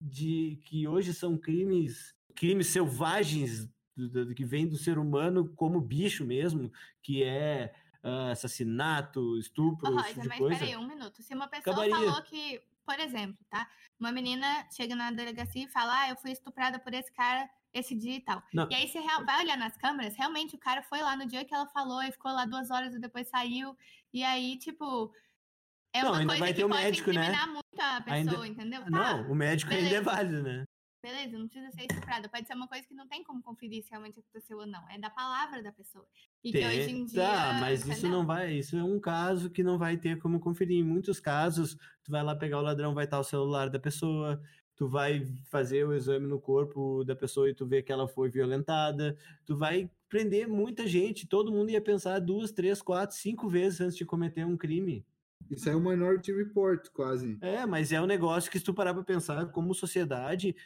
de 0.00 0.60
que 0.66 0.86
hoje 0.86 1.14
são 1.14 1.38
crimes 1.38 2.14
crimes 2.34 2.66
selvagens 2.68 3.68
do, 3.96 4.26
do, 4.26 4.34
que 4.34 4.44
vem 4.44 4.66
do 4.66 4.76
ser 4.76 4.98
humano 4.98 5.52
como 5.56 5.80
bicho 5.80 6.24
mesmo, 6.24 6.72
que 7.02 7.22
é 7.22 7.72
uh, 8.02 8.30
assassinato, 8.32 9.38
estupro, 9.38 9.86
oh, 9.92 10.02
tipo 10.02 10.26
mas 10.28 10.38
coisa. 10.38 10.58
peraí, 10.58 10.76
um 10.76 10.86
minuto. 10.86 11.22
Se 11.22 11.34
uma 11.34 11.48
pessoa 11.48 11.74
Acabaria. 11.74 11.94
falou 11.94 12.22
que, 12.22 12.60
por 12.84 12.98
exemplo, 12.98 13.38
tá? 13.48 13.68
Uma 13.98 14.12
menina 14.12 14.66
chega 14.70 14.94
na 14.94 15.10
delegacia 15.10 15.64
e 15.64 15.68
fala, 15.68 16.02
ah, 16.02 16.10
eu 16.10 16.16
fui 16.16 16.32
estuprada 16.32 16.78
por 16.78 16.92
esse 16.92 17.12
cara 17.12 17.48
esse 17.72 17.94
dia 17.94 18.16
e 18.16 18.20
tal. 18.20 18.40
Não. 18.52 18.68
E 18.70 18.74
aí 18.74 18.88
você 18.88 19.00
vai 19.24 19.42
olhar 19.42 19.56
nas 19.58 19.76
câmeras, 19.76 20.14
realmente 20.16 20.54
o 20.54 20.58
cara 20.58 20.82
foi 20.82 21.02
lá 21.02 21.16
no 21.16 21.26
dia 21.26 21.44
que 21.44 21.52
ela 21.52 21.66
falou 21.66 22.00
e 22.02 22.12
ficou 22.12 22.32
lá 22.32 22.44
duas 22.44 22.70
horas 22.70 22.94
e 22.94 23.00
depois 23.00 23.28
saiu. 23.28 23.76
E 24.12 24.22
aí, 24.22 24.56
tipo, 24.58 25.12
é 25.92 26.02
Não, 26.02 26.10
uma 26.12 26.24
coisa 26.24 26.38
vai 26.40 26.52
que 26.52 26.58
ter 26.58 26.64
o 26.64 26.68
pode 26.68 26.82
médico, 26.82 27.12
né? 27.12 27.46
muito 27.46 27.80
a 27.80 28.00
pessoa, 28.00 28.44
Ainda- 28.44 28.46
entendeu? 28.46 28.82
Tá, 28.82 28.90
Não, 28.90 29.30
o 29.30 29.34
médico 29.34 29.72
ainda 29.72 29.86
é 29.86 29.90
beleza. 29.90 30.04
válido, 30.04 30.42
né? 30.42 30.64
Beleza, 31.04 31.36
não 31.36 31.46
precisa 31.46 31.70
ser 31.72 31.82
estuprada. 31.82 32.30
Pode 32.30 32.46
ser 32.46 32.54
uma 32.54 32.66
coisa 32.66 32.86
que 32.86 32.94
não 32.94 33.06
tem 33.06 33.22
como 33.22 33.42
conferir 33.42 33.82
se 33.84 33.90
realmente 33.90 34.18
aconteceu 34.18 34.56
ou 34.56 34.66
não. 34.66 34.82
É 34.88 34.98
da 34.98 35.10
palavra 35.10 35.62
da 35.62 35.70
pessoa. 35.70 36.06
E 36.42 36.50
que 36.50 36.66
hoje 36.66 36.90
em 36.90 37.04
dia. 37.04 37.20
Tá, 37.20 37.58
mas 37.60 37.80
isso 37.80 37.90
entendeu? 37.90 38.10
não 38.10 38.26
vai. 38.26 38.54
Isso 38.54 38.74
é 38.74 38.82
um 38.82 38.98
caso 38.98 39.50
que 39.50 39.62
não 39.62 39.76
vai 39.76 39.98
ter 39.98 40.18
como 40.18 40.40
conferir. 40.40 40.78
Em 40.78 40.82
muitos 40.82 41.20
casos, 41.20 41.76
tu 42.02 42.10
vai 42.10 42.22
lá 42.22 42.34
pegar 42.34 42.58
o 42.58 42.62
ladrão, 42.62 42.94
vai 42.94 43.04
estar 43.04 43.20
o 43.20 43.24
celular 43.24 43.68
da 43.68 43.78
pessoa, 43.78 44.40
tu 44.74 44.88
vai 44.88 45.26
fazer 45.50 45.86
o 45.86 45.92
exame 45.92 46.26
no 46.26 46.40
corpo 46.40 47.04
da 47.04 47.14
pessoa 47.14 47.50
e 47.50 47.54
tu 47.54 47.66
vê 47.66 47.82
que 47.82 47.92
ela 47.92 48.08
foi 48.08 48.30
violentada, 48.30 49.14
tu 49.44 49.58
vai 49.58 49.90
prender 50.08 50.48
muita 50.48 50.86
gente. 50.86 51.26
Todo 51.26 51.52
mundo 51.52 51.70
ia 51.70 51.82
pensar 51.82 52.18
duas, 52.18 52.50
três, 52.50 52.80
quatro, 52.80 53.14
cinco 53.14 53.46
vezes 53.46 53.82
antes 53.82 53.96
de 53.96 54.06
cometer 54.06 54.46
um 54.46 54.56
crime. 54.56 55.04
Isso 55.50 55.68
é 55.68 55.76
um 55.76 55.80
Minority 55.80 56.32
Report, 56.32 56.88
quase. 56.92 57.36
É, 57.40 57.66
mas 57.66 57.92
é 57.92 58.00
um 58.00 58.06
negócio 58.06 58.50
que 58.50 58.58
se 58.58 58.64
tu 58.64 58.72
parar 58.72 58.94
pra 58.94 59.02
pensar, 59.02 59.46
como 59.46 59.74
sociedade, 59.74 60.56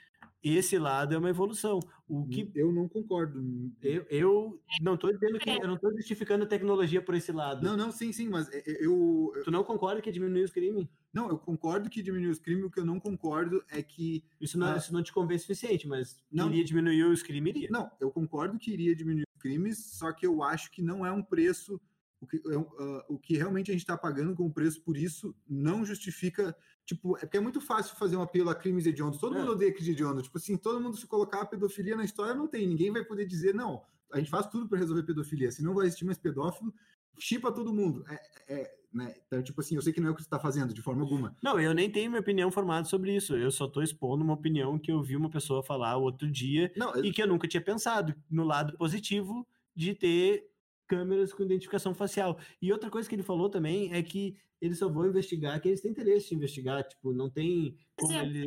esse 0.42 0.78
lado 0.78 1.14
é 1.14 1.18
uma 1.18 1.30
evolução. 1.30 1.80
O 2.08 2.26
que 2.26 2.50
Eu 2.54 2.72
não 2.72 2.88
concordo. 2.88 3.42
eu, 3.82 4.06
eu 4.08 4.60
não 4.80 4.96
tô 4.96 5.12
dizendo 5.12 5.38
que 5.38 5.50
eu 5.50 5.66
não 5.68 5.76
tô 5.76 5.90
justificando 5.92 6.44
a 6.44 6.46
tecnologia 6.46 7.02
por 7.02 7.14
esse 7.14 7.32
lado. 7.32 7.62
Não, 7.64 7.76
não, 7.76 7.90
sim, 7.92 8.12
sim, 8.12 8.28
mas 8.28 8.48
eu, 8.66 9.32
eu- 9.36 9.42
Tu 9.44 9.50
não 9.50 9.62
concorda 9.64 10.00
que 10.00 10.10
diminui 10.10 10.42
os 10.44 10.50
crimes? 10.50 10.86
não, 11.12 11.28
eu 11.28 11.38
concordo 11.38 11.90
que 11.90 12.02
diminui 12.02 12.28
os 12.30 12.38
crimes, 12.38 12.64
o 12.64 12.70
que 12.70 12.78
eu 12.80 12.84
não 12.86 13.00
concordo 13.00 13.62
é 13.70 13.82
que 13.82 14.22
Isso 14.40 14.58
não, 14.58 14.68
Ah. 14.68 14.76
isso 14.76 14.92
não 14.92 15.02
te 15.02 15.12
convence 15.12 15.44
o 15.44 15.46
suficiente, 15.48 15.86
mas 15.88 16.16
Não. 16.30 16.48
iria 16.48 16.64
diminuir 16.64 17.02
os 17.04 17.22
crimes, 17.22 17.54
iria. 17.56 17.68
Não, 17.70 17.90
eu 18.00 18.10
concordo 18.10 18.58
que 18.58 18.70
iria 18.70 18.94
diminuir 18.94 19.24
os 19.36 19.42
crimes, 19.42 19.78
só 19.98 20.12
que 20.12 20.24
eu 20.26 20.42
acho 20.42 20.70
que 20.70 20.80
não 20.80 21.04
é 21.04 21.10
um 21.12 21.22
preço. 21.22 21.80
O 22.20 22.26
que, 22.26 22.36
é 22.36 22.56
ah, 22.56 23.04
o 23.08 23.18
que 23.18 23.36
realmente 23.36 23.70
a 23.70 23.72
gente 23.72 23.82
está 23.82 23.96
pagando 23.96 24.34
como 24.34 24.52
preço 24.52 24.82
por 24.82 24.96
isso 24.96 25.34
não 25.48 25.84
justifica. 25.84 26.56
Tipo, 26.84 27.16
é 27.16 27.20
porque 27.20 27.36
é 27.36 27.40
muito 27.40 27.60
fácil 27.60 27.96
fazer 27.96 28.16
um 28.16 28.22
apelo 28.22 28.50
a 28.50 28.54
crimes 28.54 28.86
hediondos. 28.86 29.20
Todo 29.20 29.36
É. 29.36 29.38
mundo 29.40 29.52
odeia 29.52 29.72
crimes 29.72 29.88
hediondos. 29.88 30.24
Tipo 30.24 30.38
assim, 30.38 30.56
todo 30.56 30.80
mundo 30.80 30.96
se 30.96 31.06
colocar 31.06 31.42
a 31.42 31.46
pedofilia 31.46 31.96
na 31.96 32.04
história, 32.04 32.34
não 32.34 32.48
tem. 32.48 32.66
Ninguém 32.66 32.90
vai 32.90 33.04
poder 33.04 33.26
dizer, 33.26 33.54
não, 33.54 33.82
a 34.12 34.18
gente 34.18 34.30
faz 34.30 34.46
tudo 34.46 34.68
para 34.68 34.78
resolver 34.78 35.02
pedofilia. 35.04 35.52
Se 35.52 35.62
não 35.62 35.74
vai 35.74 35.86
existir 35.86 36.04
mais 36.04 36.18
pedófilo, 36.18 36.72
chipa 37.18 37.52
todo 37.52 37.72
mundo. 37.74 38.04
É, 38.08 38.20
é, 38.48 38.74
né? 38.92 39.14
Então, 39.26 39.42
tipo 39.42 39.60
assim, 39.60 39.76
eu 39.76 39.82
sei 39.82 39.92
que 39.92 40.00
não 40.00 40.08
é 40.08 40.10
o 40.12 40.14
que 40.14 40.22
você 40.22 40.26
está 40.26 40.38
fazendo, 40.40 40.72
de 40.74 40.82
forma 40.82 41.02
alguma. 41.02 41.36
Não, 41.42 41.60
eu 41.60 41.74
nem 41.74 41.90
tenho 41.90 42.10
minha 42.10 42.20
opinião 42.20 42.50
formada 42.50 42.88
sobre 42.88 43.14
isso. 43.14 43.36
Eu 43.36 43.50
só 43.50 43.68
tô 43.68 43.82
expondo 43.82 44.24
uma 44.24 44.34
opinião 44.34 44.78
que 44.78 44.90
eu 44.90 45.02
vi 45.02 45.14
uma 45.14 45.30
pessoa 45.30 45.62
falar 45.62 45.96
outro 45.98 46.28
dia 46.30 46.72
Não, 46.76 46.96
e 47.04 47.12
que 47.12 47.22
eu 47.22 47.26
nunca 47.26 47.46
tinha 47.46 47.60
pensado 47.60 48.14
no 48.30 48.44
lado 48.44 48.76
positivo 48.76 49.46
de 49.76 49.94
ter 49.94 50.48
câmeras 50.88 51.32
com 51.32 51.42
identificação 51.42 51.94
facial. 51.94 52.38
E 52.60 52.72
outra 52.72 52.90
coisa 52.90 53.08
que 53.08 53.14
ele 53.14 53.22
falou 53.22 53.48
também 53.48 53.92
é 53.92 54.02
que 54.02 54.36
eles 54.60 54.78
só 54.78 54.88
vão 54.88 55.06
investigar 55.06 55.60
quem 55.60 55.70
eles 55.70 55.80
têm 55.80 55.92
interesse 55.92 56.34
em 56.34 56.36
investigar. 56.36 56.82
Tipo, 56.82 57.12
não 57.12 57.30
tem 57.30 57.76
como 57.96 58.12
Sim. 58.12 58.18
ele. 58.18 58.46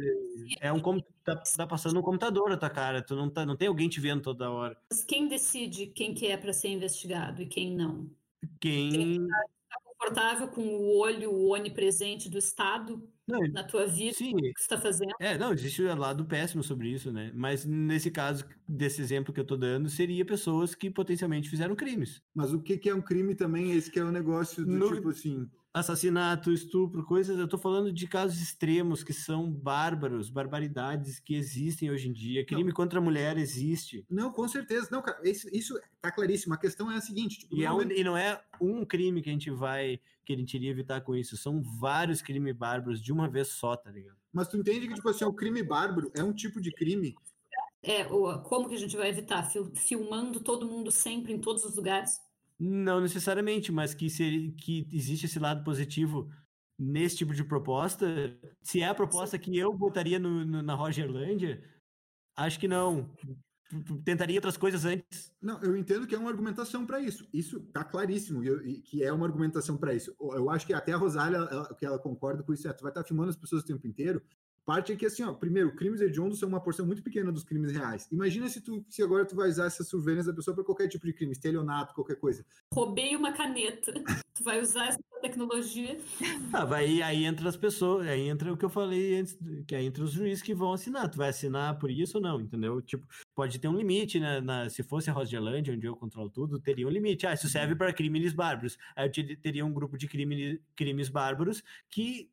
É 0.59 0.73
um 0.73 0.81
tá, 1.23 1.35
tá 1.37 1.67
passando 1.67 1.99
um 1.99 2.03
computador 2.03 2.49
na 2.49 2.57
tua 2.57 2.69
cara. 2.69 3.01
Tu 3.01 3.15
não, 3.15 3.29
tá, 3.29 3.45
não 3.45 3.55
tem 3.55 3.67
alguém 3.67 3.87
te 3.87 4.01
vendo 4.01 4.21
toda 4.21 4.49
hora. 4.49 4.77
Mas 4.89 5.03
quem 5.03 5.27
decide 5.27 5.87
quem 5.87 6.13
que 6.13 6.27
é 6.27 6.35
para 6.35 6.51
ser 6.51 6.69
investigado 6.69 7.41
e 7.41 7.45
quem 7.45 7.75
não? 7.75 8.09
Quem. 8.59 9.27
Tá 9.27 9.43
confortável 10.01 10.47
com 10.47 10.61
o 10.61 10.97
olho 10.97 11.31
onipresente 11.49 12.29
do 12.29 12.37
Estado 12.37 13.07
Não, 13.27 13.39
na 13.39 13.63
tua 13.63 13.85
vida? 13.85 14.13
sim, 14.15 14.33
O 14.33 14.37
que 14.37 14.51
você 14.57 14.61
está 14.61 14.77
fazendo? 14.77 15.13
É, 15.19 15.37
não, 15.37 15.53
existe 15.53 15.81
o 15.83 15.95
lado 15.95 16.25
péssimo 16.25 16.63
sobre 16.63 16.89
isso, 16.89 17.11
né? 17.11 17.31
Mas 17.35 17.65
nesse 17.65 18.09
caso, 18.09 18.45
desse 18.67 19.01
exemplo 19.01 19.33
que 19.33 19.39
eu 19.39 19.45
tô 19.45 19.55
dando, 19.55 19.89
seria 19.89 20.25
pessoas 20.25 20.73
que 20.73 20.89
potencialmente 20.89 21.49
fizeram 21.49 21.75
crimes. 21.75 22.21
Mas 22.33 22.51
o 22.53 22.61
que, 22.61 22.77
que 22.77 22.89
é 22.89 22.95
um 22.95 23.01
crime 23.01 23.35
também? 23.35 23.71
Esse 23.71 23.91
que 23.91 23.99
é 23.99 24.03
o 24.03 24.11
negócio 24.11 24.65
do 24.65 24.71
No- 24.71 24.95
tipo 24.95 25.09
assim. 25.09 25.47
Assassinato, 25.73 26.51
estupro, 26.51 27.05
coisas. 27.05 27.39
Eu 27.39 27.47
tô 27.47 27.57
falando 27.57 27.93
de 27.93 28.05
casos 28.05 28.41
extremos 28.41 29.03
que 29.05 29.13
são 29.13 29.49
bárbaros, 29.49 30.29
barbaridades 30.29 31.17
que 31.17 31.33
existem 31.33 31.89
hoje 31.89 32.09
em 32.09 32.13
dia. 32.13 32.45
Crime 32.45 32.73
contra 32.73 32.99
a 32.99 33.01
mulher 33.01 33.37
existe. 33.37 34.05
Não, 34.09 34.31
com 34.33 34.45
certeza. 34.49 34.89
Não, 34.91 35.01
cara, 35.01 35.21
isso, 35.27 35.47
isso 35.53 35.79
tá 36.01 36.11
claríssimo. 36.11 36.53
A 36.53 36.57
questão 36.57 36.91
é 36.91 36.97
a 36.97 37.01
seguinte: 37.01 37.39
tipo, 37.39 37.55
E, 37.55 37.63
é 37.63 37.71
um- 37.71 37.81
e 37.89 38.03
não 38.03 38.17
é 38.17 38.43
um 38.59 38.83
crime 38.83 39.21
que 39.21 39.29
a 39.29 39.33
gente 39.33 39.49
vai, 39.49 39.97
que 40.25 40.33
a 40.33 40.35
gente 40.35 40.53
iria 40.55 40.71
evitar 40.71 40.99
com 41.01 41.15
isso. 41.15 41.37
São 41.37 41.61
vários 41.61 42.21
crimes 42.21 42.53
bárbaros 42.53 43.01
de 43.01 43.13
uma 43.13 43.29
vez 43.29 43.47
só, 43.47 43.77
tá 43.77 43.89
ligado? 43.89 44.17
Mas 44.33 44.49
tu 44.49 44.57
entende 44.57 44.89
que, 44.89 44.93
tipo 44.95 45.07
assim, 45.07 45.23
o 45.23 45.33
crime 45.33 45.63
bárbaro 45.63 46.11
é 46.13 46.21
um 46.21 46.33
tipo 46.33 46.59
de 46.59 46.71
crime. 46.73 47.15
É, 47.81 48.05
o- 48.07 48.39
como 48.41 48.67
que 48.67 48.75
a 48.75 48.77
gente 48.77 48.97
vai 48.97 49.07
evitar? 49.09 49.43
Fil- 49.49 49.71
Filmando 49.73 50.41
todo 50.41 50.67
mundo 50.67 50.91
sempre, 50.91 51.31
em 51.31 51.39
todos 51.39 51.63
os 51.63 51.77
lugares? 51.77 52.19
Não 52.63 53.01
necessariamente, 53.01 53.71
mas 53.71 53.95
que, 53.95 54.07
seria, 54.07 54.51
que 54.51 54.87
existe 54.91 55.25
esse 55.25 55.39
lado 55.39 55.63
positivo 55.63 56.29
nesse 56.79 57.17
tipo 57.17 57.33
de 57.33 57.43
proposta. 57.43 58.05
Se 58.61 58.81
é 58.81 58.87
a 58.87 58.93
proposta 58.93 59.39
que 59.39 59.57
eu 59.57 59.73
botaria 59.73 60.19
no, 60.19 60.45
no- 60.45 60.61
na 60.61 60.75
Rogerlândia, 60.75 61.63
acho 62.37 62.59
que 62.59 62.67
não. 62.67 63.09
Tentaria 64.03 64.35
outras 64.37 64.57
coisas 64.57 64.85
antes. 64.85 65.31
Não, 65.41 65.59
eu 65.63 65.75
entendo 65.75 66.05
que 66.05 66.13
é 66.13 66.17
uma 66.19 66.29
argumentação 66.29 66.85
para 66.85 66.99
isso. 66.99 67.27
Isso 67.33 67.61
tá 67.73 67.83
claríssimo, 67.83 68.43
eu- 68.43 68.61
que 68.83 69.01
é 69.03 69.11
uma 69.11 69.25
argumentação 69.25 69.75
para 69.75 69.95
isso. 69.95 70.13
Eu 70.19 70.49
acho 70.49 70.67
que 70.67 70.73
até 70.73 70.91
a 70.91 70.97
Rosália, 70.97 71.37
ela- 71.37 71.73
que 71.73 71.85
ela 71.85 71.97
concorda 71.97 72.43
com 72.43 72.53
isso, 72.53 72.67
é, 72.67 72.73
tu 72.73 72.83
vai 72.83 72.91
estar 72.91 73.03
filmando 73.03 73.29
as 73.31 73.35
pessoas 73.37 73.63
o 73.63 73.65
tempo 73.65 73.87
inteiro. 73.87 74.21
Parte 74.71 74.93
é 74.93 74.95
que, 74.95 75.05
assim, 75.05 75.21
ó, 75.21 75.33
primeiro, 75.33 75.75
crimes 75.75 75.99
hediondos 75.99 76.39
são 76.39 76.47
uma 76.47 76.61
porção 76.61 76.85
muito 76.85 77.03
pequena 77.03 77.29
dos 77.29 77.43
crimes 77.43 77.73
reais. 77.73 78.07
Imagina 78.09 78.47
se 78.47 78.61
tu, 78.61 78.85
se 78.87 79.03
agora 79.03 79.25
tu 79.25 79.35
vai 79.35 79.49
usar 79.49 79.65
essa 79.65 79.83
surveillance 79.83 80.25
da 80.29 80.33
pessoa 80.33 80.55
para 80.55 80.63
qualquer 80.63 80.87
tipo 80.87 81.05
de 81.05 81.11
crime, 81.11 81.33
estelionato, 81.33 81.93
qualquer 81.93 82.15
coisa. 82.15 82.45
Roubei 82.73 83.13
uma 83.13 83.33
caneta. 83.33 83.93
Tu 84.33 84.45
vai 84.45 84.61
usar 84.61 84.87
essa 84.87 84.99
tecnologia? 85.21 85.99
Ah, 86.53 86.63
vai, 86.65 87.01
aí 87.01 87.25
entra 87.25 87.47
as 87.49 87.57
pessoas, 87.57 88.07
aí 88.07 88.27
entra 88.29 88.51
o 88.51 88.57
que 88.57 88.63
eu 88.65 88.69
falei 88.69 89.19
antes, 89.19 89.37
que 89.67 89.75
aí 89.75 89.85
entra 89.85 90.03
os 90.03 90.11
juízes 90.13 90.41
que 90.41 90.53
vão 90.53 90.71
assinar. 90.73 91.09
Tu 91.09 91.17
vai 91.17 91.29
assinar 91.29 91.77
por 91.77 91.91
isso 91.91 92.17
ou 92.17 92.23
não, 92.23 92.39
entendeu? 92.39 92.81
Tipo, 92.81 93.05
pode 93.35 93.59
ter 93.59 93.67
um 93.67 93.75
limite, 93.75 94.19
né? 94.21 94.39
Na, 94.41 94.69
se 94.69 94.83
fosse 94.83 95.09
a 95.09 95.13
Rogerlândia, 95.13 95.73
onde 95.73 95.85
eu 95.85 95.95
controlo 95.97 96.29
tudo, 96.29 96.59
teria 96.59 96.87
um 96.87 96.89
limite. 96.89 97.27
Ah, 97.27 97.33
isso 97.33 97.47
serve 97.49 97.75
para 97.75 97.93
crimes 97.93 98.33
bárbaros. 98.33 98.77
Aí 98.95 99.07
eu 99.07 99.11
te- 99.11 99.35
teria 99.35 99.65
um 99.65 99.73
grupo 99.73 99.97
de 99.97 100.07
crime, 100.07 100.61
crimes 100.75 101.07
bárbaros 101.09 101.61
que, 101.89 102.29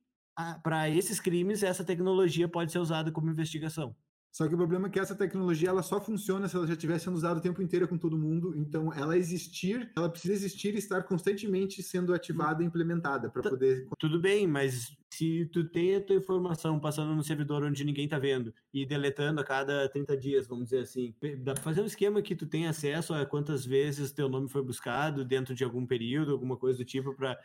para 0.62 0.88
esses 0.88 1.20
crimes, 1.20 1.62
essa 1.62 1.84
tecnologia 1.84 2.48
pode 2.48 2.72
ser 2.72 2.78
usada 2.78 3.10
como 3.10 3.30
investigação. 3.30 3.94
Só 4.30 4.46
que 4.46 4.54
o 4.54 4.58
problema 4.58 4.86
é 4.86 4.90
que 4.90 5.00
essa 5.00 5.14
tecnologia 5.14 5.70
ela 5.70 5.82
só 5.82 6.00
funciona 6.00 6.46
se 6.48 6.54
ela 6.54 6.66
já 6.66 6.74
estiver 6.74 6.98
sendo 6.98 7.16
usada 7.16 7.38
o 7.38 7.42
tempo 7.42 7.62
inteiro 7.62 7.88
com 7.88 7.96
todo 7.96 8.18
mundo. 8.18 8.54
Então, 8.56 8.92
ela 8.92 9.16
existir, 9.16 9.90
ela 9.96 10.08
precisa 10.08 10.34
existir 10.34 10.74
e 10.74 10.78
estar 10.78 11.02
constantemente 11.02 11.82
sendo 11.82 12.14
ativada 12.14 12.62
e 12.62 12.66
implementada 12.66 13.30
para 13.30 13.42
poder. 13.42 13.88
Tudo 13.98 14.20
bem, 14.20 14.46
mas 14.46 14.96
se 15.12 15.46
tu 15.46 15.64
tem 15.64 15.96
a 15.96 16.00
tua 16.00 16.16
informação 16.16 16.78
passando 16.78 17.14
no 17.16 17.24
servidor 17.24 17.64
onde 17.64 17.82
ninguém 17.82 18.06
tá 18.06 18.18
vendo 18.18 18.54
e 18.72 18.86
deletando 18.86 19.40
a 19.40 19.44
cada 19.44 19.88
30 19.88 20.16
dias, 20.16 20.46
vamos 20.46 20.66
dizer 20.66 20.80
assim, 20.80 21.14
dá 21.38 21.54
pra 21.54 21.62
fazer 21.62 21.80
um 21.80 21.86
esquema 21.86 22.22
que 22.22 22.36
tu 22.36 22.46
tem 22.46 22.68
acesso 22.68 23.14
a 23.14 23.26
quantas 23.26 23.64
vezes 23.64 24.12
teu 24.12 24.28
nome 24.28 24.48
foi 24.48 24.62
buscado 24.62 25.24
dentro 25.24 25.54
de 25.54 25.64
algum 25.64 25.84
período, 25.86 26.30
alguma 26.30 26.56
coisa 26.56 26.78
do 26.78 26.84
tipo 26.84 27.14
para 27.14 27.36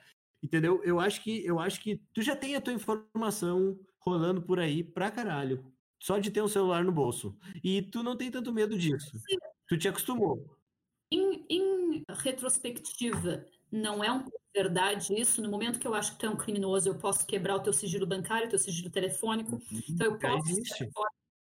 Entendeu? 0.43 0.83
Eu 0.83 0.99
acho 0.99 1.23
que 1.23 1.45
eu 1.45 1.57
acho 1.57 1.79
que 1.79 2.01
tu 2.13 2.21
já 2.21 2.35
tem 2.35 2.55
a 2.55 2.61
tua 2.61 2.73
informação 2.73 3.79
rolando 3.99 4.41
por 4.41 4.59
aí 4.59 4.83
pra 4.83 5.09
caralho. 5.09 5.65
Só 5.99 6.19
de 6.19 6.29
ter 6.29 6.41
um 6.41 6.49
celular 6.49 6.83
no 6.83 6.91
bolso. 6.91 7.37
E 7.63 7.81
tu 7.81 8.03
não 8.03 8.17
tem 8.17 8.29
tanto 8.29 8.51
medo 8.51 8.77
disso. 8.77 9.17
Tu 9.69 9.77
te 9.77 9.87
acostumou. 9.87 10.57
Em, 11.09 11.45
em 11.49 12.03
retrospectiva, 12.09 13.45
não 13.71 14.03
é 14.03 14.11
um 14.11 14.25
verdade 14.53 15.19
isso? 15.19 15.41
No 15.41 15.49
momento 15.49 15.79
que 15.79 15.87
eu 15.87 15.95
acho 15.95 16.11
que 16.11 16.19
tu 16.19 16.25
é 16.25 16.29
um 16.29 16.35
criminoso, 16.35 16.89
eu 16.89 16.95
posso 16.95 17.25
quebrar 17.25 17.55
o 17.55 17.59
teu 17.61 17.73
sigilo 17.73 18.05
bancário, 18.05 18.47
o 18.47 18.49
teu 18.49 18.59
sigilo 18.59 18.89
telefônico. 18.89 19.61
Então 19.89 20.07
eu 20.07 20.19
posso 20.19 20.51
existe. 20.51 20.89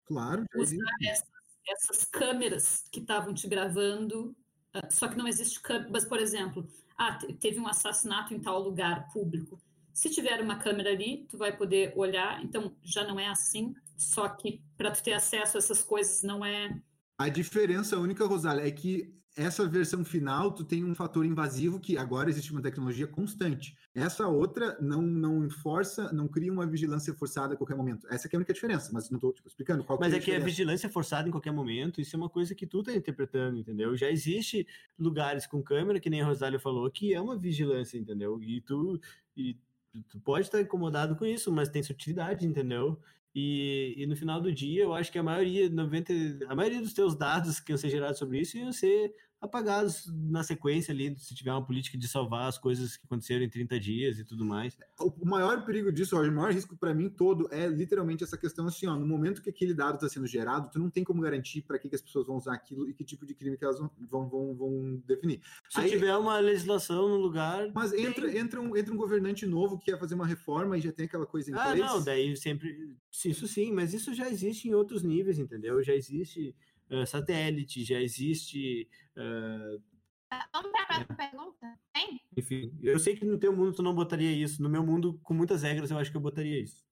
Claro, 0.06 0.46
usar 0.56 0.78
essas, 1.04 1.30
essas 1.68 2.04
câmeras 2.06 2.84
que 2.92 3.00
estavam 3.00 3.34
te 3.34 3.48
gravando, 3.48 4.36
ah, 4.74 4.90
só 4.90 5.08
que 5.08 5.18
não 5.18 5.28
existe 5.28 5.60
câmera. 5.62 5.90
Mas, 5.92 6.06
por 6.06 6.20
exemplo, 6.20 6.68
ah, 7.02 7.18
te- 7.18 7.34
teve 7.34 7.60
um 7.60 7.68
assassinato 7.68 8.34
em 8.34 8.40
tal 8.40 8.62
lugar 8.62 9.08
público. 9.12 9.60
Se 9.92 10.10
tiver 10.10 10.40
uma 10.40 10.58
câmera 10.58 10.92
ali, 10.92 11.26
tu 11.30 11.38
vai 11.38 11.56
poder 11.56 11.94
olhar. 11.96 12.44
Então, 12.44 12.76
já 12.84 13.04
não 13.04 13.20
é 13.20 13.28
assim. 13.28 13.74
Só 13.98 14.30
que 14.30 14.62
para 14.78 14.92
tu 14.92 15.02
ter 15.02 15.14
acesso 15.14 15.58
a 15.58 15.60
essas 15.60 15.84
coisas 15.84 16.22
não 16.22 16.46
é. 16.46 16.80
A 17.18 17.28
diferença 17.28 17.98
única, 17.98 18.26
Rosália, 18.26 18.68
é 18.68 18.72
que 18.72 19.14
essa 19.36 19.66
versão 19.68 20.04
final, 20.04 20.52
tu 20.52 20.64
tem 20.64 20.84
um 20.84 20.94
fator 20.94 21.26
invasivo 21.26 21.80
que 21.80 21.98
agora 21.98 22.30
existe 22.30 22.52
uma 22.52 22.62
tecnologia 22.62 23.08
constante. 23.08 23.78
Essa 23.96 24.28
outra 24.28 24.78
não 24.82 25.02
não 25.02 25.50
força, 25.50 26.12
não 26.12 26.28
cria 26.28 26.52
uma 26.52 26.68
vigilância 26.68 27.14
forçada 27.14 27.54
a 27.54 27.58
qualquer 27.58 27.76
momento. 27.76 28.06
Essa 28.10 28.28
é 28.28 28.30
a 28.34 28.38
única 28.38 28.54
diferença, 28.54 28.92
mas 28.92 29.10
não 29.10 29.18
estou 29.18 29.34
explicando 29.46 29.84
qual 29.84 29.98
Mas 30.00 30.14
que 30.14 30.20
é 30.20 30.22
que 30.22 30.32
a 30.36 30.40
vigilância 30.40 30.90
forçada 30.90 31.28
em 31.28 31.32
qualquer 31.32 31.52
momento, 31.52 32.02
isso 32.02 32.16
é 32.16 32.20
uma 32.20 32.30
coisa 32.30 32.54
que 32.54 32.68
tu 32.68 32.84
tá 32.84 32.94
interpretando, 32.94 33.58
entendeu? 33.58 33.96
Já 33.96 34.10
existe 34.10 34.68
lugares 35.00 35.48
com 35.48 35.64
câmera, 35.64 36.00
que 36.00 36.10
nem 36.10 36.22
a 36.22 36.26
Rosália 36.26 36.60
falou, 36.60 36.90
que 36.92 37.14
é 37.14 37.22
uma 37.22 37.38
vigilância, 37.38 37.98
entendeu? 37.98 38.42
E 38.44 38.60
tu, 38.62 39.00
e 39.36 39.58
tu 40.10 40.20
pode 40.20 40.48
estar 40.48 40.62
incomodado 40.62 41.16
com 41.16 41.26
isso, 41.26 41.52
mas 41.52 41.70
tem 41.70 41.84
sutilidade, 41.84 42.46
entendeu? 42.46 43.00
E, 43.34 43.94
e 43.98 44.06
no 44.06 44.16
final 44.16 44.42
do 44.42 44.52
dia, 44.52 44.84
eu 44.84 44.94
acho 44.94 45.12
que 45.12 45.18
a 45.18 45.24
maioria, 45.24 45.70
90, 45.70 46.14
a 46.48 46.56
maioria 46.56 46.82
dos 46.82 46.94
teus 46.94 47.16
dados 47.16 47.60
que 47.60 47.72
iam 47.72 47.78
ser 47.78 47.90
gerados 47.90 48.20
sobre 48.20 48.40
isso 48.40 48.58
iam 48.58 48.72
ser 48.74 49.14
apagados 49.42 50.06
na 50.14 50.44
sequência 50.44 50.92
ali, 50.94 51.16
se 51.18 51.34
tiver 51.34 51.52
uma 51.52 51.66
política 51.66 51.98
de 51.98 52.08
salvar 52.08 52.48
as 52.48 52.60
coisas 52.60 52.96
que 52.96 53.06
aconteceram 53.06 53.44
em 53.44 53.50
30 53.50 53.80
dias 53.80 54.20
e 54.20 54.24
tudo 54.24 54.46
mais. 54.46 54.78
O 55.00 55.26
maior 55.26 55.66
perigo 55.66 55.92
disso, 55.92 56.16
o 56.16 56.32
maior 56.32 56.54
risco 56.54 56.78
para 56.78 56.94
mim 56.94 57.10
todo 57.10 57.48
é 57.52 57.68
literalmente 57.68 58.24
essa 58.24 58.38
questão 58.38 58.68
assim, 58.68 58.86
ó, 58.86 58.96
no 58.96 59.08
momento 59.08 59.42
que 59.42 59.50
aquele 59.50 59.74
dado 59.74 59.96
está 59.96 60.08
sendo 60.08 60.28
gerado, 60.28 60.70
tu 60.72 60.78
não 60.78 60.92
tem 60.92 61.04
como 61.04 61.22
garantir 61.22 61.64
para 61.64 61.80
que, 61.80 61.90
que 61.90 61.96
as 61.96 62.02
pessoas 62.02 62.28
vão 62.28 62.38
usar 62.38 62.54
aquilo 62.54 62.88
e 62.88 62.94
que 62.94 63.04
tipo 63.04 63.26
de 63.26 63.34
crime 63.34 63.58
que 63.58 63.66
elas 63.66 63.80
vão, 63.80 63.90
vão, 64.00 64.30
vão, 64.30 64.56
vão 64.56 65.04
definir. 65.08 65.42
Se 65.70 65.80
Aí- 65.82 65.90
tiver 65.90 66.16
uma 66.16 66.38
legislação 66.40 67.10
no 67.10 67.16
lugar. 67.18 67.72
Mas 67.74 67.92
tem. 67.92 68.06
entra, 68.06 68.38
entra, 68.38 68.62
um, 68.62 68.78
entra 68.78 68.94
um 68.94 68.98
governante 68.98 69.48
novo 69.48 69.80
que 69.80 69.86
quer 69.92 69.98
fazer 70.00 70.14
uma 70.14 70.28
reforma 70.28 70.78
e 70.78 70.82
já 70.82 70.92
tem 70.92 71.08
aquela 71.08 71.26
coisa 71.26 71.50
em 71.50 71.54
Ah, 71.56 71.64
place. 71.64 71.80
não, 71.82 72.04
daí 72.04 72.38
sempre. 72.38 72.96
Isso 73.26 73.48
sim, 73.48 73.72
mas 73.72 73.94
isso 73.94 74.14
já 74.14 74.30
existe 74.30 74.68
em 74.70 74.74
outros 74.76 75.02
níveis, 75.02 75.40
entendeu? 75.40 75.82
Já 75.82 75.96
existe 75.96 76.56
satélite, 77.06 77.84
já 77.84 78.00
existe. 78.02 78.88
Tá, 80.30 80.48
Vamos 80.54 80.72
para 80.72 80.82
a 80.84 80.86
próxima 80.88 81.16
pergunta? 81.16 81.80
Tem? 81.94 82.22
enfim, 82.38 82.72
eu 82.82 82.98
sei 83.00 83.16
que 83.18 83.26
no 83.26 83.38
teu 83.38 83.56
mundo 83.56 83.74
tu 83.76 83.84
não 83.84 83.94
botaria 83.94 84.32
isso. 84.32 84.62
No 84.64 84.70
meu 84.70 84.84
mundo, 84.86 85.20
com 85.24 85.34
muitas 85.34 85.64
regras, 85.64 85.92
eu 85.92 85.98
acho 85.98 86.10
que 86.10 86.16
eu 86.18 86.22
botaria 86.22 86.60
isso. 86.62 86.84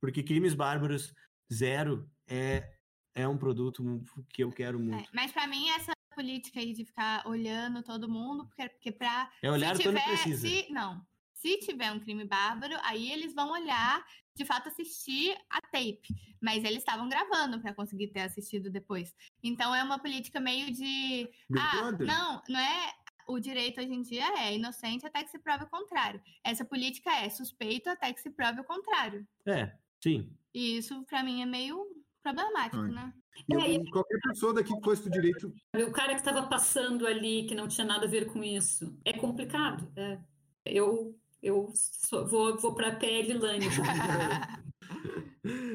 Porque 0.00 0.22
crimes 0.22 0.54
bárbaros 0.54 1.12
zero 1.52 2.10
é, 2.26 2.72
é 3.14 3.28
um 3.28 3.36
produto 3.36 3.82
que 4.30 4.42
eu 4.42 4.50
quero 4.50 4.78
É, 4.78 4.82
muito. 4.82 5.10
mas 5.12 5.30
para 5.32 5.46
mim, 5.46 5.68
essa 5.70 5.92
política 6.14 6.58
aí 6.60 6.72
de 6.72 6.84
ficar 6.86 7.26
olhando 7.26 7.82
todo 7.82 8.08
mundo, 8.08 8.46
porque, 8.46 8.68
porque 8.70 8.92
pra. 8.92 9.30
É 9.42 9.50
olhar 9.50 9.76
se 9.76 9.82
quando 9.82 9.96
tiver, 9.98 10.08
precisa. 10.08 10.48
se- 10.48 10.72
não. 10.72 11.04
Se 11.34 11.58
tiver 11.58 11.92
um 11.92 12.00
crime 12.00 12.24
bárbaro, 12.24 12.74
aí 12.82 13.12
eles 13.12 13.34
vão 13.34 13.50
olhar, 13.52 14.02
de 14.36 14.44
fato, 14.44 14.68
assistir 14.68 15.36
a 15.50 15.60
tape. 15.62 16.02
Mas 16.40 16.62
eles 16.62 16.78
estavam 16.78 17.08
gravando 17.08 17.60
para 17.60 17.74
conseguir 17.74 18.08
ter 18.08 18.20
assistido 18.20 18.70
depois. 18.70 19.14
Então 19.42 19.74
é 19.74 19.82
uma 19.82 19.98
política 19.98 20.38
meio 20.38 20.70
de. 20.72 21.28
Ah, 21.58 21.76
Brother. 21.90 22.06
não, 22.06 22.42
não 22.48 22.60
é. 22.60 22.92
O 23.28 23.40
direito 23.40 23.80
hoje 23.80 23.92
em 23.92 24.02
dia 24.02 24.24
é 24.38 24.54
inocente 24.54 25.04
até 25.04 25.24
que 25.24 25.30
se 25.30 25.38
prove 25.40 25.64
o 25.64 25.68
contrário. 25.68 26.22
Essa 26.44 26.64
política 26.64 27.10
é 27.10 27.28
suspeito 27.28 27.88
até 27.90 28.12
que 28.12 28.20
se 28.20 28.30
prove 28.30 28.60
o 28.60 28.64
contrário. 28.64 29.26
É, 29.44 29.72
sim. 30.00 30.30
E 30.54 30.76
isso, 30.76 31.02
para 31.06 31.24
mim, 31.24 31.42
é 31.42 31.46
meio 31.46 31.84
problemático, 32.22 32.82
né? 32.84 33.12
E 33.48 33.52
eu- 33.54 33.60
É, 33.60 33.90
qualquer 33.90 34.18
pessoa 34.20 34.54
daqui 34.54 34.72
que 34.76 34.82
fosse 34.84 35.02
do 35.02 35.10
direito 35.10 35.52
O 35.74 35.90
cara 35.92 36.14
que 36.14 36.20
estava 36.20 36.46
passando 36.46 37.04
ali, 37.06 37.46
que 37.48 37.54
não 37.54 37.66
tinha 37.66 37.84
nada 37.84 38.06
a 38.06 38.08
ver 38.08 38.26
com 38.32 38.44
isso. 38.44 38.96
É 39.04 39.12
complicado. 39.12 39.90
é. 39.96 40.20
Eu, 40.64 41.16
eu 41.46 41.72
sou- 41.74 42.26
vou, 42.26 42.58
vou 42.58 42.74
para 42.74 42.88
Lândia. 42.88 43.70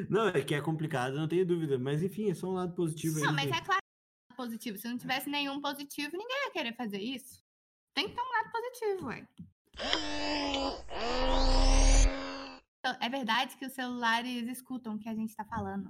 Não, 0.09 0.27
é 0.27 0.41
que 0.41 0.53
é 0.53 0.59
complicado, 0.59 1.15
não 1.15 1.29
tenho 1.29 1.45
dúvida. 1.45 1.79
Mas 1.79 2.03
enfim, 2.03 2.29
é 2.29 2.33
só 2.33 2.49
um 2.49 2.53
lado 2.53 2.75
positivo 2.75 3.17
aí. 3.17 3.23
Não, 3.23 3.31
mas 3.31 3.49
né? 3.49 3.57
é 3.57 3.61
claro 3.61 3.79
que 3.79 4.33
é 4.33 4.35
positivo. 4.35 4.77
Se 4.77 4.85
não 4.85 4.97
tivesse 4.97 5.29
nenhum 5.29 5.61
positivo, 5.61 6.17
ninguém 6.17 6.45
ia 6.45 6.51
querer 6.51 6.75
fazer 6.75 6.99
isso. 6.99 7.41
Tem 7.93 8.09
que 8.09 8.13
ter 8.13 8.21
um 8.21 8.29
lado 8.29 8.51
positivo, 8.51 9.07
ué. 9.07 9.25
Então, 12.79 12.97
É 12.99 13.09
verdade 13.09 13.55
que 13.55 13.65
os 13.65 13.71
celulares 13.71 14.45
escutam 14.49 14.95
o 14.95 14.99
que 14.99 15.07
a 15.07 15.15
gente 15.15 15.33
tá 15.33 15.45
falando. 15.45 15.89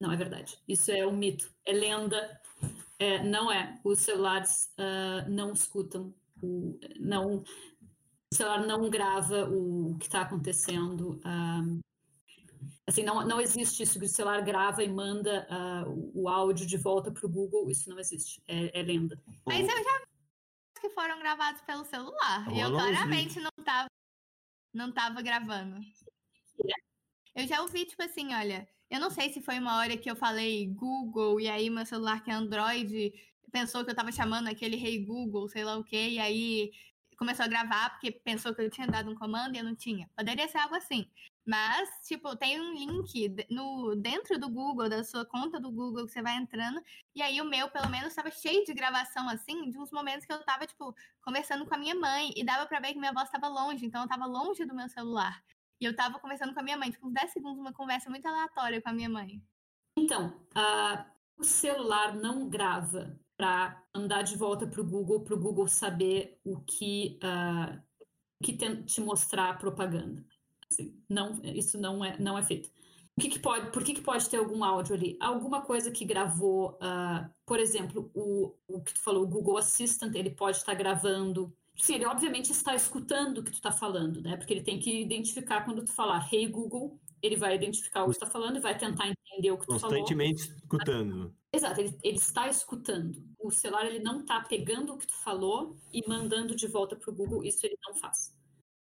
Não 0.00 0.10
é 0.10 0.16
verdade. 0.16 0.58
Isso 0.66 0.90
é 0.90 1.06
um 1.06 1.14
mito, 1.14 1.52
é 1.66 1.72
lenda. 1.72 2.40
É, 2.98 3.22
não 3.22 3.52
é. 3.52 3.78
Os 3.84 3.98
celulares 3.98 4.72
ah, 4.78 5.26
não 5.28 5.52
escutam, 5.52 6.14
o, 6.42 6.78
não, 6.98 7.44
o 8.32 8.36
celular 8.36 8.64
não 8.66 8.88
grava 8.88 9.48
o 9.50 9.96
que 9.98 10.06
está 10.06 10.22
acontecendo. 10.22 11.20
assim, 12.86 13.02
não, 13.02 13.26
não 13.26 13.40
existe 13.40 13.82
isso 13.82 13.98
que 13.98 14.06
o 14.06 14.08
celular 14.08 14.40
grava 14.42 14.84
e 14.84 14.88
manda 14.88 15.46
ah, 15.50 15.84
o, 15.86 16.28
áudio 16.28 16.66
de 16.66 16.76
volta 16.76 17.10
para 17.10 17.26
o 17.26 17.30
Google. 17.30 17.70
Isso 17.70 17.90
não 17.90 17.98
existe. 17.98 18.40
É, 18.46 18.80
é 18.80 18.82
lenda. 18.82 19.20
Mas 19.44 19.68
eu 19.68 19.76
já 19.76 19.98
vi 19.98 20.80
que 20.80 20.90
foram 20.90 21.18
gravados 21.18 21.60
pelo 21.62 21.84
celular. 21.84 22.50
e 22.52 22.60
eu 22.60 22.70
claramente 22.70 23.40
não 23.40 23.50
tava, 23.64 23.88
não 24.72 24.92
tava 24.92 25.20
gravando. 25.22 25.80
Eu 27.34 27.46
já 27.46 27.62
ouvi, 27.62 27.84
tipo 27.84 28.02
assim, 28.02 28.34
olha, 28.34 28.68
eu 28.88 29.00
não 29.00 29.10
sei 29.10 29.32
se 29.32 29.40
foi 29.40 29.58
uma 29.58 29.78
hora 29.78 29.96
que 29.96 30.10
eu 30.10 30.16
falei 30.16 30.66
Google 30.66 31.40
e 31.40 31.48
aí 31.48 31.70
meu 31.70 31.86
celular 31.86 32.22
que 32.22 32.30
é 32.30 32.34
Android 32.34 33.12
pensou 33.52 33.84
que 33.84 33.90
eu 33.90 33.94
tava 33.94 34.12
chamando 34.12 34.48
aquele 34.48 34.76
Rei 34.76 35.04
Google, 35.04 35.48
sei 35.48 35.64
lá 35.64 35.76
o 35.76 35.84
quê, 35.84 36.10
e 36.10 36.18
aí 36.18 36.72
começou 37.20 37.44
a 37.44 37.48
gravar 37.48 37.90
porque 37.90 38.10
pensou 38.10 38.54
que 38.54 38.62
eu 38.62 38.70
tinha 38.70 38.86
dado 38.86 39.10
um 39.10 39.14
comando 39.14 39.54
e 39.54 39.58
eu 39.58 39.64
não 39.64 39.76
tinha. 39.76 40.08
Poderia 40.16 40.48
ser 40.48 40.56
algo 40.56 40.74
assim. 40.74 41.06
Mas, 41.46 41.88
tipo, 42.06 42.34
tem 42.34 42.58
um 42.58 42.72
link 42.72 43.46
no, 43.50 43.94
dentro 43.94 44.38
do 44.38 44.48
Google, 44.48 44.88
da 44.88 45.04
sua 45.04 45.26
conta 45.26 45.60
do 45.60 45.70
Google, 45.70 46.06
que 46.06 46.12
você 46.12 46.22
vai 46.22 46.36
entrando. 46.36 46.82
E 47.14 47.20
aí 47.20 47.38
o 47.40 47.44
meu, 47.44 47.68
pelo 47.68 47.90
menos, 47.90 48.08
estava 48.08 48.30
cheio 48.30 48.64
de 48.64 48.72
gravação, 48.72 49.28
assim, 49.28 49.70
de 49.70 49.78
uns 49.78 49.90
momentos 49.90 50.24
que 50.24 50.32
eu 50.32 50.42
tava, 50.44 50.66
tipo, 50.66 50.94
conversando 51.22 51.66
com 51.66 51.74
a 51.74 51.78
minha 51.78 51.94
mãe. 51.94 52.32
E 52.34 52.42
dava 52.42 52.66
pra 52.66 52.80
ver 52.80 52.94
que 52.94 52.98
minha 52.98 53.12
voz 53.12 53.26
estava 53.26 53.48
longe, 53.48 53.84
então 53.84 54.02
eu 54.02 54.08
tava 54.08 54.24
longe 54.24 54.64
do 54.64 54.74
meu 54.74 54.88
celular. 54.88 55.42
E 55.78 55.84
eu 55.84 55.94
tava 55.94 56.18
conversando 56.18 56.54
com 56.54 56.60
a 56.60 56.62
minha 56.62 56.78
mãe, 56.78 56.90
tipo, 56.90 57.06
uns 57.06 57.12
10 57.12 57.32
segundos, 57.32 57.58
uma 57.58 57.72
conversa 57.72 58.08
muito 58.08 58.26
aleatória 58.26 58.80
com 58.80 58.88
a 58.88 58.92
minha 58.94 59.10
mãe. 59.10 59.42
Então, 59.98 60.40
ah, 60.54 61.04
o 61.36 61.44
celular 61.44 62.14
não 62.14 62.48
grava 62.48 63.18
para 63.40 63.82
mandar 63.96 64.20
de 64.20 64.36
volta 64.36 64.66
para 64.66 64.82
o 64.82 64.84
Google, 64.84 65.20
para 65.22 65.34
o 65.34 65.40
Google 65.40 65.66
saber 65.66 66.38
o 66.44 66.60
que, 66.60 67.18
o 68.38 68.44
que 68.44 68.52
tem- 68.52 68.82
te 68.82 69.00
mostrar 69.00 69.58
propaganda. 69.58 70.22
Assim, 70.70 70.94
não, 71.08 71.40
isso 71.42 71.80
não 71.80 72.04
é, 72.04 72.18
não 72.20 72.36
é 72.36 72.42
feito. 72.42 72.70
O 73.16 73.20
que 73.22 73.30
que 73.30 73.38
pode, 73.38 73.70
por 73.72 73.82
que, 73.82 73.94
que 73.94 74.02
pode 74.02 74.28
ter 74.28 74.36
algum 74.36 74.62
áudio 74.62 74.94
ali? 74.94 75.16
Alguma 75.20 75.62
coisa 75.62 75.90
que 75.90 76.04
gravou, 76.04 76.76
ah, 76.82 77.30
por 77.46 77.58
exemplo, 77.58 78.10
o, 78.14 78.54
o 78.68 78.82
que 78.82 78.92
tu 78.92 79.00
falou, 79.00 79.24
o 79.24 79.28
Google 79.28 79.56
Assistant, 79.56 80.14
ele 80.14 80.30
pode 80.30 80.58
estar 80.58 80.74
gravando. 80.74 81.50
Sim, 81.76 81.94
ele 81.94 82.06
obviamente 82.06 82.52
está 82.52 82.74
escutando 82.74 83.38
o 83.38 83.42
que 83.42 83.50
tu 83.50 83.54
está 83.54 83.72
falando, 83.72 84.20
né? 84.20 84.36
Porque 84.36 84.52
ele 84.52 84.62
tem 84.62 84.78
que 84.78 85.00
identificar 85.00 85.64
quando 85.64 85.82
tu 85.82 85.92
falar 85.92 86.28
Hey 86.30 86.46
Google, 86.46 87.00
ele 87.22 87.36
vai 87.36 87.54
identificar 87.54 88.02
o 88.02 88.06
que 88.06 88.12
está 88.12 88.26
falando 88.26 88.56
e 88.56 88.60
vai 88.60 88.76
tentar 88.76 89.08
entender 89.08 89.50
o 89.50 89.58
que 89.58 89.66
tu 89.66 89.78
falou. 89.78 89.96
Constantemente 89.96 90.42
escutando. 90.42 91.34
Exato, 91.52 91.80
ele, 91.80 91.98
ele 92.02 92.16
está 92.16 92.48
escutando. 92.48 93.22
O 93.38 93.50
celular 93.50 93.86
ele 93.86 93.98
não 93.98 94.20
está 94.20 94.40
pegando 94.40 94.94
o 94.94 94.98
que 94.98 95.06
tu 95.06 95.16
falou 95.16 95.76
e 95.92 96.06
mandando 96.08 96.54
de 96.54 96.66
volta 96.66 96.96
para 96.96 97.10
o 97.10 97.14
Google. 97.14 97.44
Isso 97.44 97.66
ele 97.66 97.76
não 97.86 97.94
faz. 97.94 98.38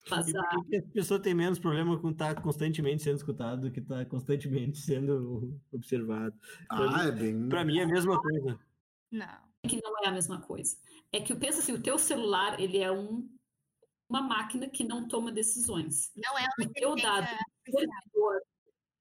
Mas 0.09 0.27
E 0.27 0.37
a, 0.37 0.43
por 0.43 0.65
que 0.65 0.77
a 0.77 0.83
pessoa 0.93 1.21
tem 1.21 1.33
menos 1.33 1.59
problema 1.59 1.99
com 1.99 2.09
estar 2.09 2.41
constantemente 2.41 3.03
sendo 3.03 3.17
escutado 3.17 3.61
do 3.61 3.71
que 3.71 3.79
estar 3.79 4.05
constantemente 4.05 4.77
sendo 4.79 5.59
observado? 5.71 6.35
Ah, 6.69 7.05
é 7.07 7.11
bem. 7.11 7.49
Pra 7.49 7.65
mim 7.65 7.79
é 7.79 7.83
a 7.83 7.87
mesma 7.87 8.19
coisa. 8.19 8.59
Não. 9.11 9.49
que 9.67 9.81
não 9.81 10.03
é 10.03 10.07
a 10.07 10.11
mesma 10.11 10.41
coisa. 10.41 10.77
É 11.11 11.19
que 11.19 11.35
pensa 11.35 11.59
assim, 11.59 11.73
o 11.73 11.81
teu 11.81 11.97
celular 11.97 12.59
ele 12.59 12.77
é 12.77 12.91
um, 12.91 13.27
uma 14.09 14.21
máquina 14.21 14.67
que 14.67 14.83
não 14.83 15.07
toma 15.07 15.31
decisões. 15.31 16.11
Não 16.15 16.37
é 16.37 16.41
uma 16.57 16.67
O 16.67 16.73
teu 16.73 16.95
dado, 16.95 17.27
servidor, 17.65 18.41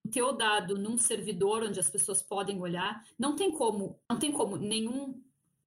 o 0.04 0.10
teu 0.10 0.32
dado 0.32 0.78
num 0.78 0.98
servidor 0.98 1.64
onde 1.64 1.80
as 1.80 1.88
pessoas 1.88 2.22
podem 2.22 2.60
olhar, 2.60 3.02
não 3.18 3.34
tem 3.34 3.50
como, 3.50 3.98
não 4.08 4.18
tem 4.18 4.30
como 4.30 4.56
nenhum 4.56 5.22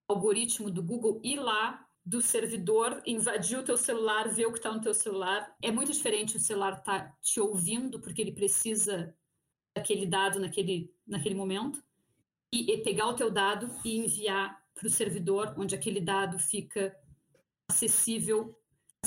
algoritmo 0.07 0.69
do 0.69 0.83
Google 0.83 1.19
ir 1.23 1.39
lá 1.39 1.87
do 2.03 2.21
servidor, 2.21 3.01
invadir 3.05 3.59
o 3.59 3.63
teu 3.63 3.77
celular, 3.77 4.27
ver 4.29 4.47
o 4.47 4.51
que 4.51 4.57
está 4.57 4.71
no 4.71 4.81
teu 4.81 4.93
celular. 4.93 5.55
É 5.61 5.71
muito 5.71 5.91
diferente 5.91 6.37
o 6.37 6.39
celular 6.39 6.79
estar 6.79 7.09
tá 7.09 7.17
te 7.21 7.39
ouvindo 7.39 7.99
porque 7.99 8.21
ele 8.21 8.31
precisa 8.31 9.15
daquele 9.75 10.05
dado 10.05 10.39
naquele, 10.39 10.93
naquele 11.07 11.35
momento 11.35 11.81
e, 12.51 12.73
e 12.73 12.83
pegar 12.83 13.07
o 13.07 13.15
teu 13.15 13.31
dado 13.31 13.69
e 13.85 13.97
enviar 13.97 14.61
para 14.73 14.87
o 14.87 14.89
servidor 14.89 15.53
onde 15.57 15.75
aquele 15.75 16.01
dado 16.01 16.37
fica 16.39 16.95
acessível, 17.69 18.57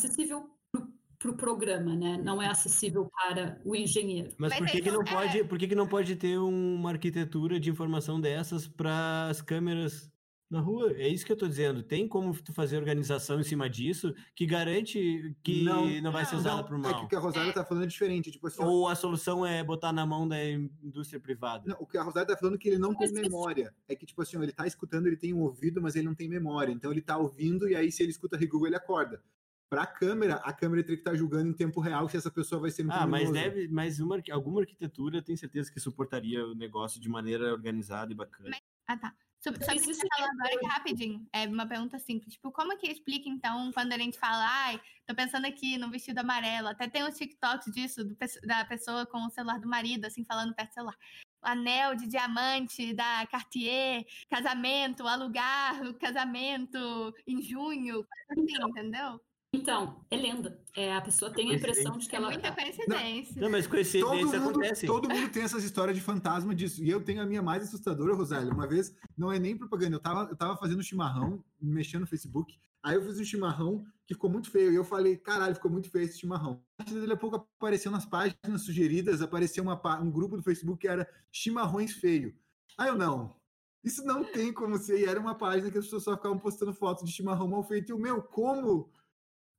acessível 0.04 0.48
para 0.72 0.80
o 0.82 0.88
pro 1.18 1.34
programa, 1.36 1.96
né? 1.96 2.18
Não 2.22 2.40
é 2.42 2.48
acessível 2.48 3.10
para 3.10 3.58
o 3.64 3.74
engenheiro. 3.74 4.30
Mas 4.36 4.50
Mas 4.50 4.58
por 4.58 4.68
que, 4.68 4.82
que 4.82 4.90
não 4.90 4.98
não- 4.98 5.04
pode, 5.04 5.40
é. 5.40 5.44
por 5.44 5.58
que, 5.58 5.68
que 5.68 5.74
não 5.74 5.86
pode 5.88 6.16
ter 6.16 6.38
uma 6.38 6.90
arquitetura 6.90 7.58
de 7.58 7.70
informação 7.70 8.20
dessas 8.20 8.68
para 8.68 9.28
as 9.30 9.40
câmeras 9.40 10.12
na 10.50 10.60
rua? 10.60 10.92
É 10.98 11.08
isso 11.08 11.24
que 11.24 11.32
eu 11.32 11.36
tô 11.36 11.48
dizendo. 11.48 11.82
Tem 11.82 12.06
como 12.06 12.34
tu 12.42 12.52
fazer 12.52 12.76
organização 12.76 13.40
em 13.40 13.42
cima 13.42 13.70
disso 13.70 14.14
que 14.34 14.44
garante 14.44 15.34
que 15.42 15.62
não, 15.64 15.88
Não, 16.02 16.12
vai 16.12 16.26
ser 16.26 16.36
usada 16.36 16.62
para 16.62 16.76
o 16.76 16.78
é 16.80 16.82
que 16.82 16.90
mal? 16.92 17.04
o 17.04 17.08
que 17.08 17.16
a 17.16 17.20
Rosária 17.20 17.52
tá 17.54 17.64
falando 17.64 17.84
é 17.84 17.86
diferente. 17.86 18.30
Tipo 18.30 18.48
assim, 18.48 18.62
Ou 18.62 18.86
a 18.86 18.94
solução 18.94 19.46
é 19.46 19.64
botar 19.64 19.94
na 19.94 20.04
mão 20.04 20.28
da 20.28 20.36
indústria 20.46 21.18
privada? 21.18 21.64
Não, 21.66 21.76
o 21.80 21.86
que 21.86 21.96
a 21.96 22.02
Rosário 22.02 22.28
tá 22.28 22.36
falando 22.36 22.56
é 22.56 22.58
que 22.58 22.68
ele 22.68 22.78
não 22.78 22.94
tem 22.94 23.10
memória. 23.10 23.74
É 23.88 23.96
que, 23.96 24.04
tipo 24.04 24.20
assim, 24.20 24.36
ele 24.42 24.52
tá 24.52 24.66
escutando, 24.66 25.06
ele 25.06 25.16
tem 25.16 25.32
um 25.32 25.40
ouvido, 25.40 25.80
mas 25.80 25.96
ele 25.96 26.04
não 26.04 26.14
tem 26.14 26.28
memória. 26.28 26.70
Então 26.70 26.90
ele 26.92 27.00
tá 27.00 27.16
ouvindo 27.16 27.66
e 27.66 27.74
aí, 27.74 27.90
se 27.90 28.02
ele 28.02 28.10
escuta 28.10 28.36
Google, 28.36 28.66
ele 28.66 28.76
acorda. 28.76 29.22
Pra 29.68 29.86
câmera, 29.86 30.36
a 30.36 30.52
câmera 30.52 30.82
teria 30.82 30.96
que 30.96 31.00
estar 31.00 31.16
julgando 31.16 31.48
em 31.48 31.52
tempo 31.52 31.80
real 31.80 32.08
se 32.08 32.16
essa 32.16 32.30
pessoa 32.30 32.60
vai 32.60 32.70
ser 32.70 32.84
muito 32.84 32.96
Ah, 32.96 33.06
mas 33.06 33.30
deve, 33.30 33.68
mas 33.68 33.98
uma, 33.98 34.22
alguma 34.30 34.60
arquitetura 34.60 35.22
tem 35.22 35.36
certeza 35.36 35.72
que 35.72 35.80
suportaria 35.80 36.46
o 36.46 36.54
negócio 36.54 37.00
de 37.00 37.08
maneira 37.08 37.52
organizada 37.52 38.12
e 38.12 38.14
bacana. 38.14 38.56
Ah, 38.86 38.96
tá. 38.96 39.14
Sobre, 39.44 39.62
sobre 39.62 39.78
o 39.78 39.82
que 39.82 39.90
Existe 39.90 40.00
você 40.00 40.08
falou 40.16 40.30
agora, 40.32 40.58
que 40.58 40.66
rapidinho, 40.66 41.28
é 41.30 41.46
uma 41.46 41.66
pergunta 41.66 41.98
simples. 41.98 42.32
Tipo, 42.32 42.50
como 42.50 42.78
que 42.78 42.86
explica, 42.86 43.28
então, 43.28 43.70
quando 43.72 43.92
a 43.92 43.98
gente 43.98 44.18
fala, 44.18 44.42
ai, 44.48 44.80
tô 45.06 45.14
pensando 45.14 45.46
aqui 45.46 45.76
no 45.76 45.90
vestido 45.90 46.18
amarelo, 46.18 46.68
até 46.68 46.88
tem 46.88 47.04
uns 47.04 47.18
TikToks 47.18 47.70
disso, 47.70 48.04
do 48.04 48.16
da 48.46 48.64
pessoa 48.64 49.04
com 49.04 49.18
o 49.26 49.30
celular 49.30 49.60
do 49.60 49.68
marido, 49.68 50.06
assim, 50.06 50.24
falando 50.24 50.54
perto 50.54 50.70
do 50.70 50.74
celular. 50.74 50.96
Anel 51.42 51.94
de 51.94 52.06
diamante 52.06 52.94
da 52.94 53.26
Cartier, 53.26 54.06
casamento, 54.30 55.06
alugar 55.06 55.82
o 55.82 55.92
casamento 55.92 57.14
em 57.26 57.42
junho, 57.42 58.06
assim, 58.30 58.46
entendeu? 58.70 59.20
Então, 59.54 60.04
é 60.10 60.16
lenda. 60.16 60.60
É, 60.76 60.94
a 60.96 61.00
pessoa 61.00 61.30
tem 61.32 61.50
a 61.50 61.54
impressão 61.54 61.96
de 61.96 62.08
que 62.08 62.14
É 62.16 62.18
ela. 62.18 62.30
muita 62.30 62.52
coincidência. 62.52 63.40
Não, 63.40 63.50
mas 63.50 63.66
coincidência 63.66 64.08
Todo 64.08 64.26
mundo, 64.26 64.50
acontece. 64.50 64.86
todo 64.86 65.08
mundo 65.08 65.28
tem 65.30 65.42
essas 65.42 65.62
histórias 65.64 65.96
de 65.96 66.02
fantasma 66.02 66.54
disso. 66.54 66.82
E 66.82 66.90
eu 66.90 67.00
tenho 67.02 67.22
a 67.22 67.26
minha 67.26 67.42
mais 67.42 67.62
assustadora, 67.62 68.14
Rosália. 68.14 68.52
Uma 68.52 68.66
vez, 68.66 68.94
não 69.16 69.32
é 69.32 69.38
nem 69.38 69.56
propaganda, 69.56 69.96
eu 69.96 70.00
tava, 70.00 70.28
eu 70.30 70.36
tava 70.36 70.56
fazendo 70.56 70.82
chimarrão, 70.82 71.42
mexendo 71.60 72.00
no 72.02 72.06
Facebook. 72.06 72.58
Aí 72.82 72.96
eu 72.96 73.02
fiz 73.02 73.18
um 73.18 73.24
chimarrão 73.24 73.84
que 74.06 74.12
ficou 74.14 74.28
muito 74.28 74.50
feio. 74.50 74.72
E 74.72 74.74
eu 74.74 74.84
falei, 74.84 75.16
caralho, 75.16 75.54
ficou 75.54 75.70
muito 75.70 75.88
feio 75.90 76.04
esse 76.04 76.18
chimarrão. 76.18 76.60
Daqui 76.78 77.10
a 77.12 77.16
pouco 77.16 77.36
apareceu 77.36 77.90
nas 77.90 78.04
páginas 78.04 78.62
sugeridas, 78.62 79.22
apareceu 79.22 79.62
uma, 79.62 79.76
pá- 79.76 80.00
um 80.00 80.10
grupo 80.10 80.36
do 80.36 80.42
Facebook 80.42 80.80
que 80.80 80.88
era 80.88 81.08
chimarrões 81.32 81.92
feio. 81.92 82.34
Aí 82.76 82.88
eu, 82.88 82.96
não. 82.98 83.34
Isso 83.82 84.04
não 84.04 84.24
tem 84.24 84.52
como 84.52 84.76
ser. 84.78 85.00
E 85.00 85.04
era 85.04 85.20
uma 85.20 85.34
página 85.34 85.70
que 85.70 85.78
as 85.78 85.84
pessoas 85.84 86.02
só 86.04 86.16
ficavam 86.16 86.38
postando 86.38 86.72
fotos 86.74 87.04
de 87.04 87.12
chimarrão 87.12 87.46
mal 87.48 87.62
feito. 87.62 87.90
E 87.90 87.92
o 87.94 87.98
meu, 87.98 88.20
como? 88.22 88.90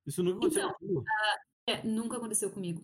Isso 0.06 0.22
nunca 0.24 0.38
aconteceu. 0.38 0.68
Então, 0.68 0.78
comigo. 0.80 1.04
É, 1.68 1.84
nunca 1.84 2.18
aconteceu 2.18 2.52
comigo. 2.52 2.84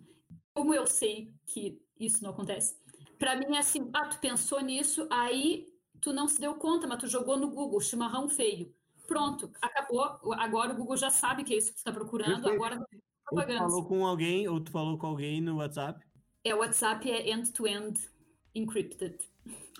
Como 0.54 0.74
eu 0.74 0.88
sei 0.88 1.34
que 1.46 1.82
isso 2.00 2.24
não 2.24 2.32
acontece? 2.32 2.80
Pra 3.18 3.36
mim 3.36 3.56
é 3.56 3.60
assim, 3.60 3.90
ah, 3.94 4.08
tu 4.08 4.20
pensou 4.20 4.60
nisso, 4.62 5.08
aí 5.10 5.68
tu 6.02 6.12
não 6.12 6.28
se 6.28 6.42
deu 6.42 6.56
conta, 6.56 6.88
mas 6.88 7.00
tu 7.00 7.08
jogou 7.08 7.38
no 7.38 7.50
Google, 7.52 7.80
chimarrão 7.80 8.28
feio. 8.28 8.74
Pronto, 9.08 9.52
acabou. 9.62 10.02
Agora 10.34 10.74
o 10.74 10.76
Google 10.76 10.98
já 10.98 11.10
sabe 11.10 11.44
que 11.44 11.54
é 11.54 11.58
isso 11.58 11.68
que 11.68 11.76
tu 11.76 11.78
está 11.78 11.92
procurando, 11.92 12.42
Perfeito. 12.42 12.56
agora 12.56 12.80
Ou 12.80 12.86
tu 12.86 13.02
propaganda. 13.26 13.60
falou 13.60 13.86
com 13.86 14.06
alguém, 14.06 14.48
ou 14.48 14.60
tu 14.60 14.72
falou 14.72 14.98
com 14.98 15.08
alguém 15.08 15.40
no 15.42 15.58
WhatsApp. 15.58 16.04
É, 16.44 16.56
o 16.56 16.60
WhatsApp 16.60 17.10
é 17.12 17.30
end-to-end 17.30 18.10
encrypted. 18.56 19.18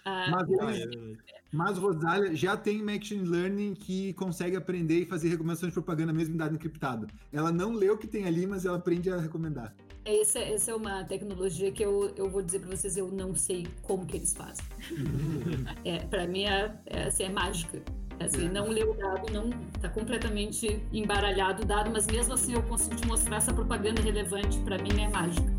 Ah, 0.06 0.28
Mas, 0.32 0.50
eles- 0.50 0.80
é- 0.80 1.18
mas 1.52 1.78
Rosália 1.78 2.36
já 2.36 2.58
tem 2.58 2.82
machine 2.84 3.24
learning 3.28 3.74
que 3.76 4.14
consegue 4.14 4.56
aprender 4.56 5.02
e 5.02 5.06
fazer 5.06 5.30
recomendações 5.30 5.72
de 5.72 5.74
propaganda 5.76 6.12
mesmo 6.14 6.34
em 6.34 6.38
dado 6.38 6.56
encriptado. 6.56 7.08
Ela 7.32 7.52
não 7.52 7.74
lê 7.74 7.90
o 7.90 7.98
que 7.98 8.08
tem 8.08 8.26
ali, 8.26 8.48
mas 8.48 8.66
ela 8.66 8.78
aprende 8.78 9.10
a 9.12 9.18
recomendar. 9.18 9.76
essa, 10.04 10.40
essa 10.40 10.72
é 10.72 10.76
uma 10.76 11.04
tecnologia 11.04 11.72
que 11.72 11.84
eu, 11.86 12.12
eu 12.18 12.28
vou 12.30 12.42
dizer 12.42 12.60
para 12.60 12.76
vocês, 12.76 12.98
eu 12.98 13.12
não 13.12 13.36
sei 13.36 13.68
como 13.84 14.06
que 14.06 14.18
eles 14.18 14.34
fazem. 14.34 14.66
é, 15.86 16.00
para 16.06 16.26
mim 16.28 16.46
é, 16.46 16.74
é, 16.88 17.04
assim, 17.04 17.24
é 17.24 17.30
mágica. 17.30 17.82
Assim, 18.20 18.48
não 18.50 18.68
lê 18.70 18.84
o 18.84 18.94
dado, 18.94 19.32
não 19.34 19.50
está 19.76 19.90
completamente 19.90 20.80
embaralhado 20.94 21.64
o 21.64 21.66
dado, 21.66 21.90
mas 21.92 22.06
mesmo 22.08 22.34
assim 22.34 22.54
eu 22.54 22.62
consigo 22.64 22.96
te 22.96 23.08
mostrar 23.08 23.38
essa 23.38 23.52
propaganda 23.54 24.00
relevante. 24.02 24.60
Para 24.60 24.78
mim 24.78 25.02
é 25.02 25.08
mágica. 25.10 25.51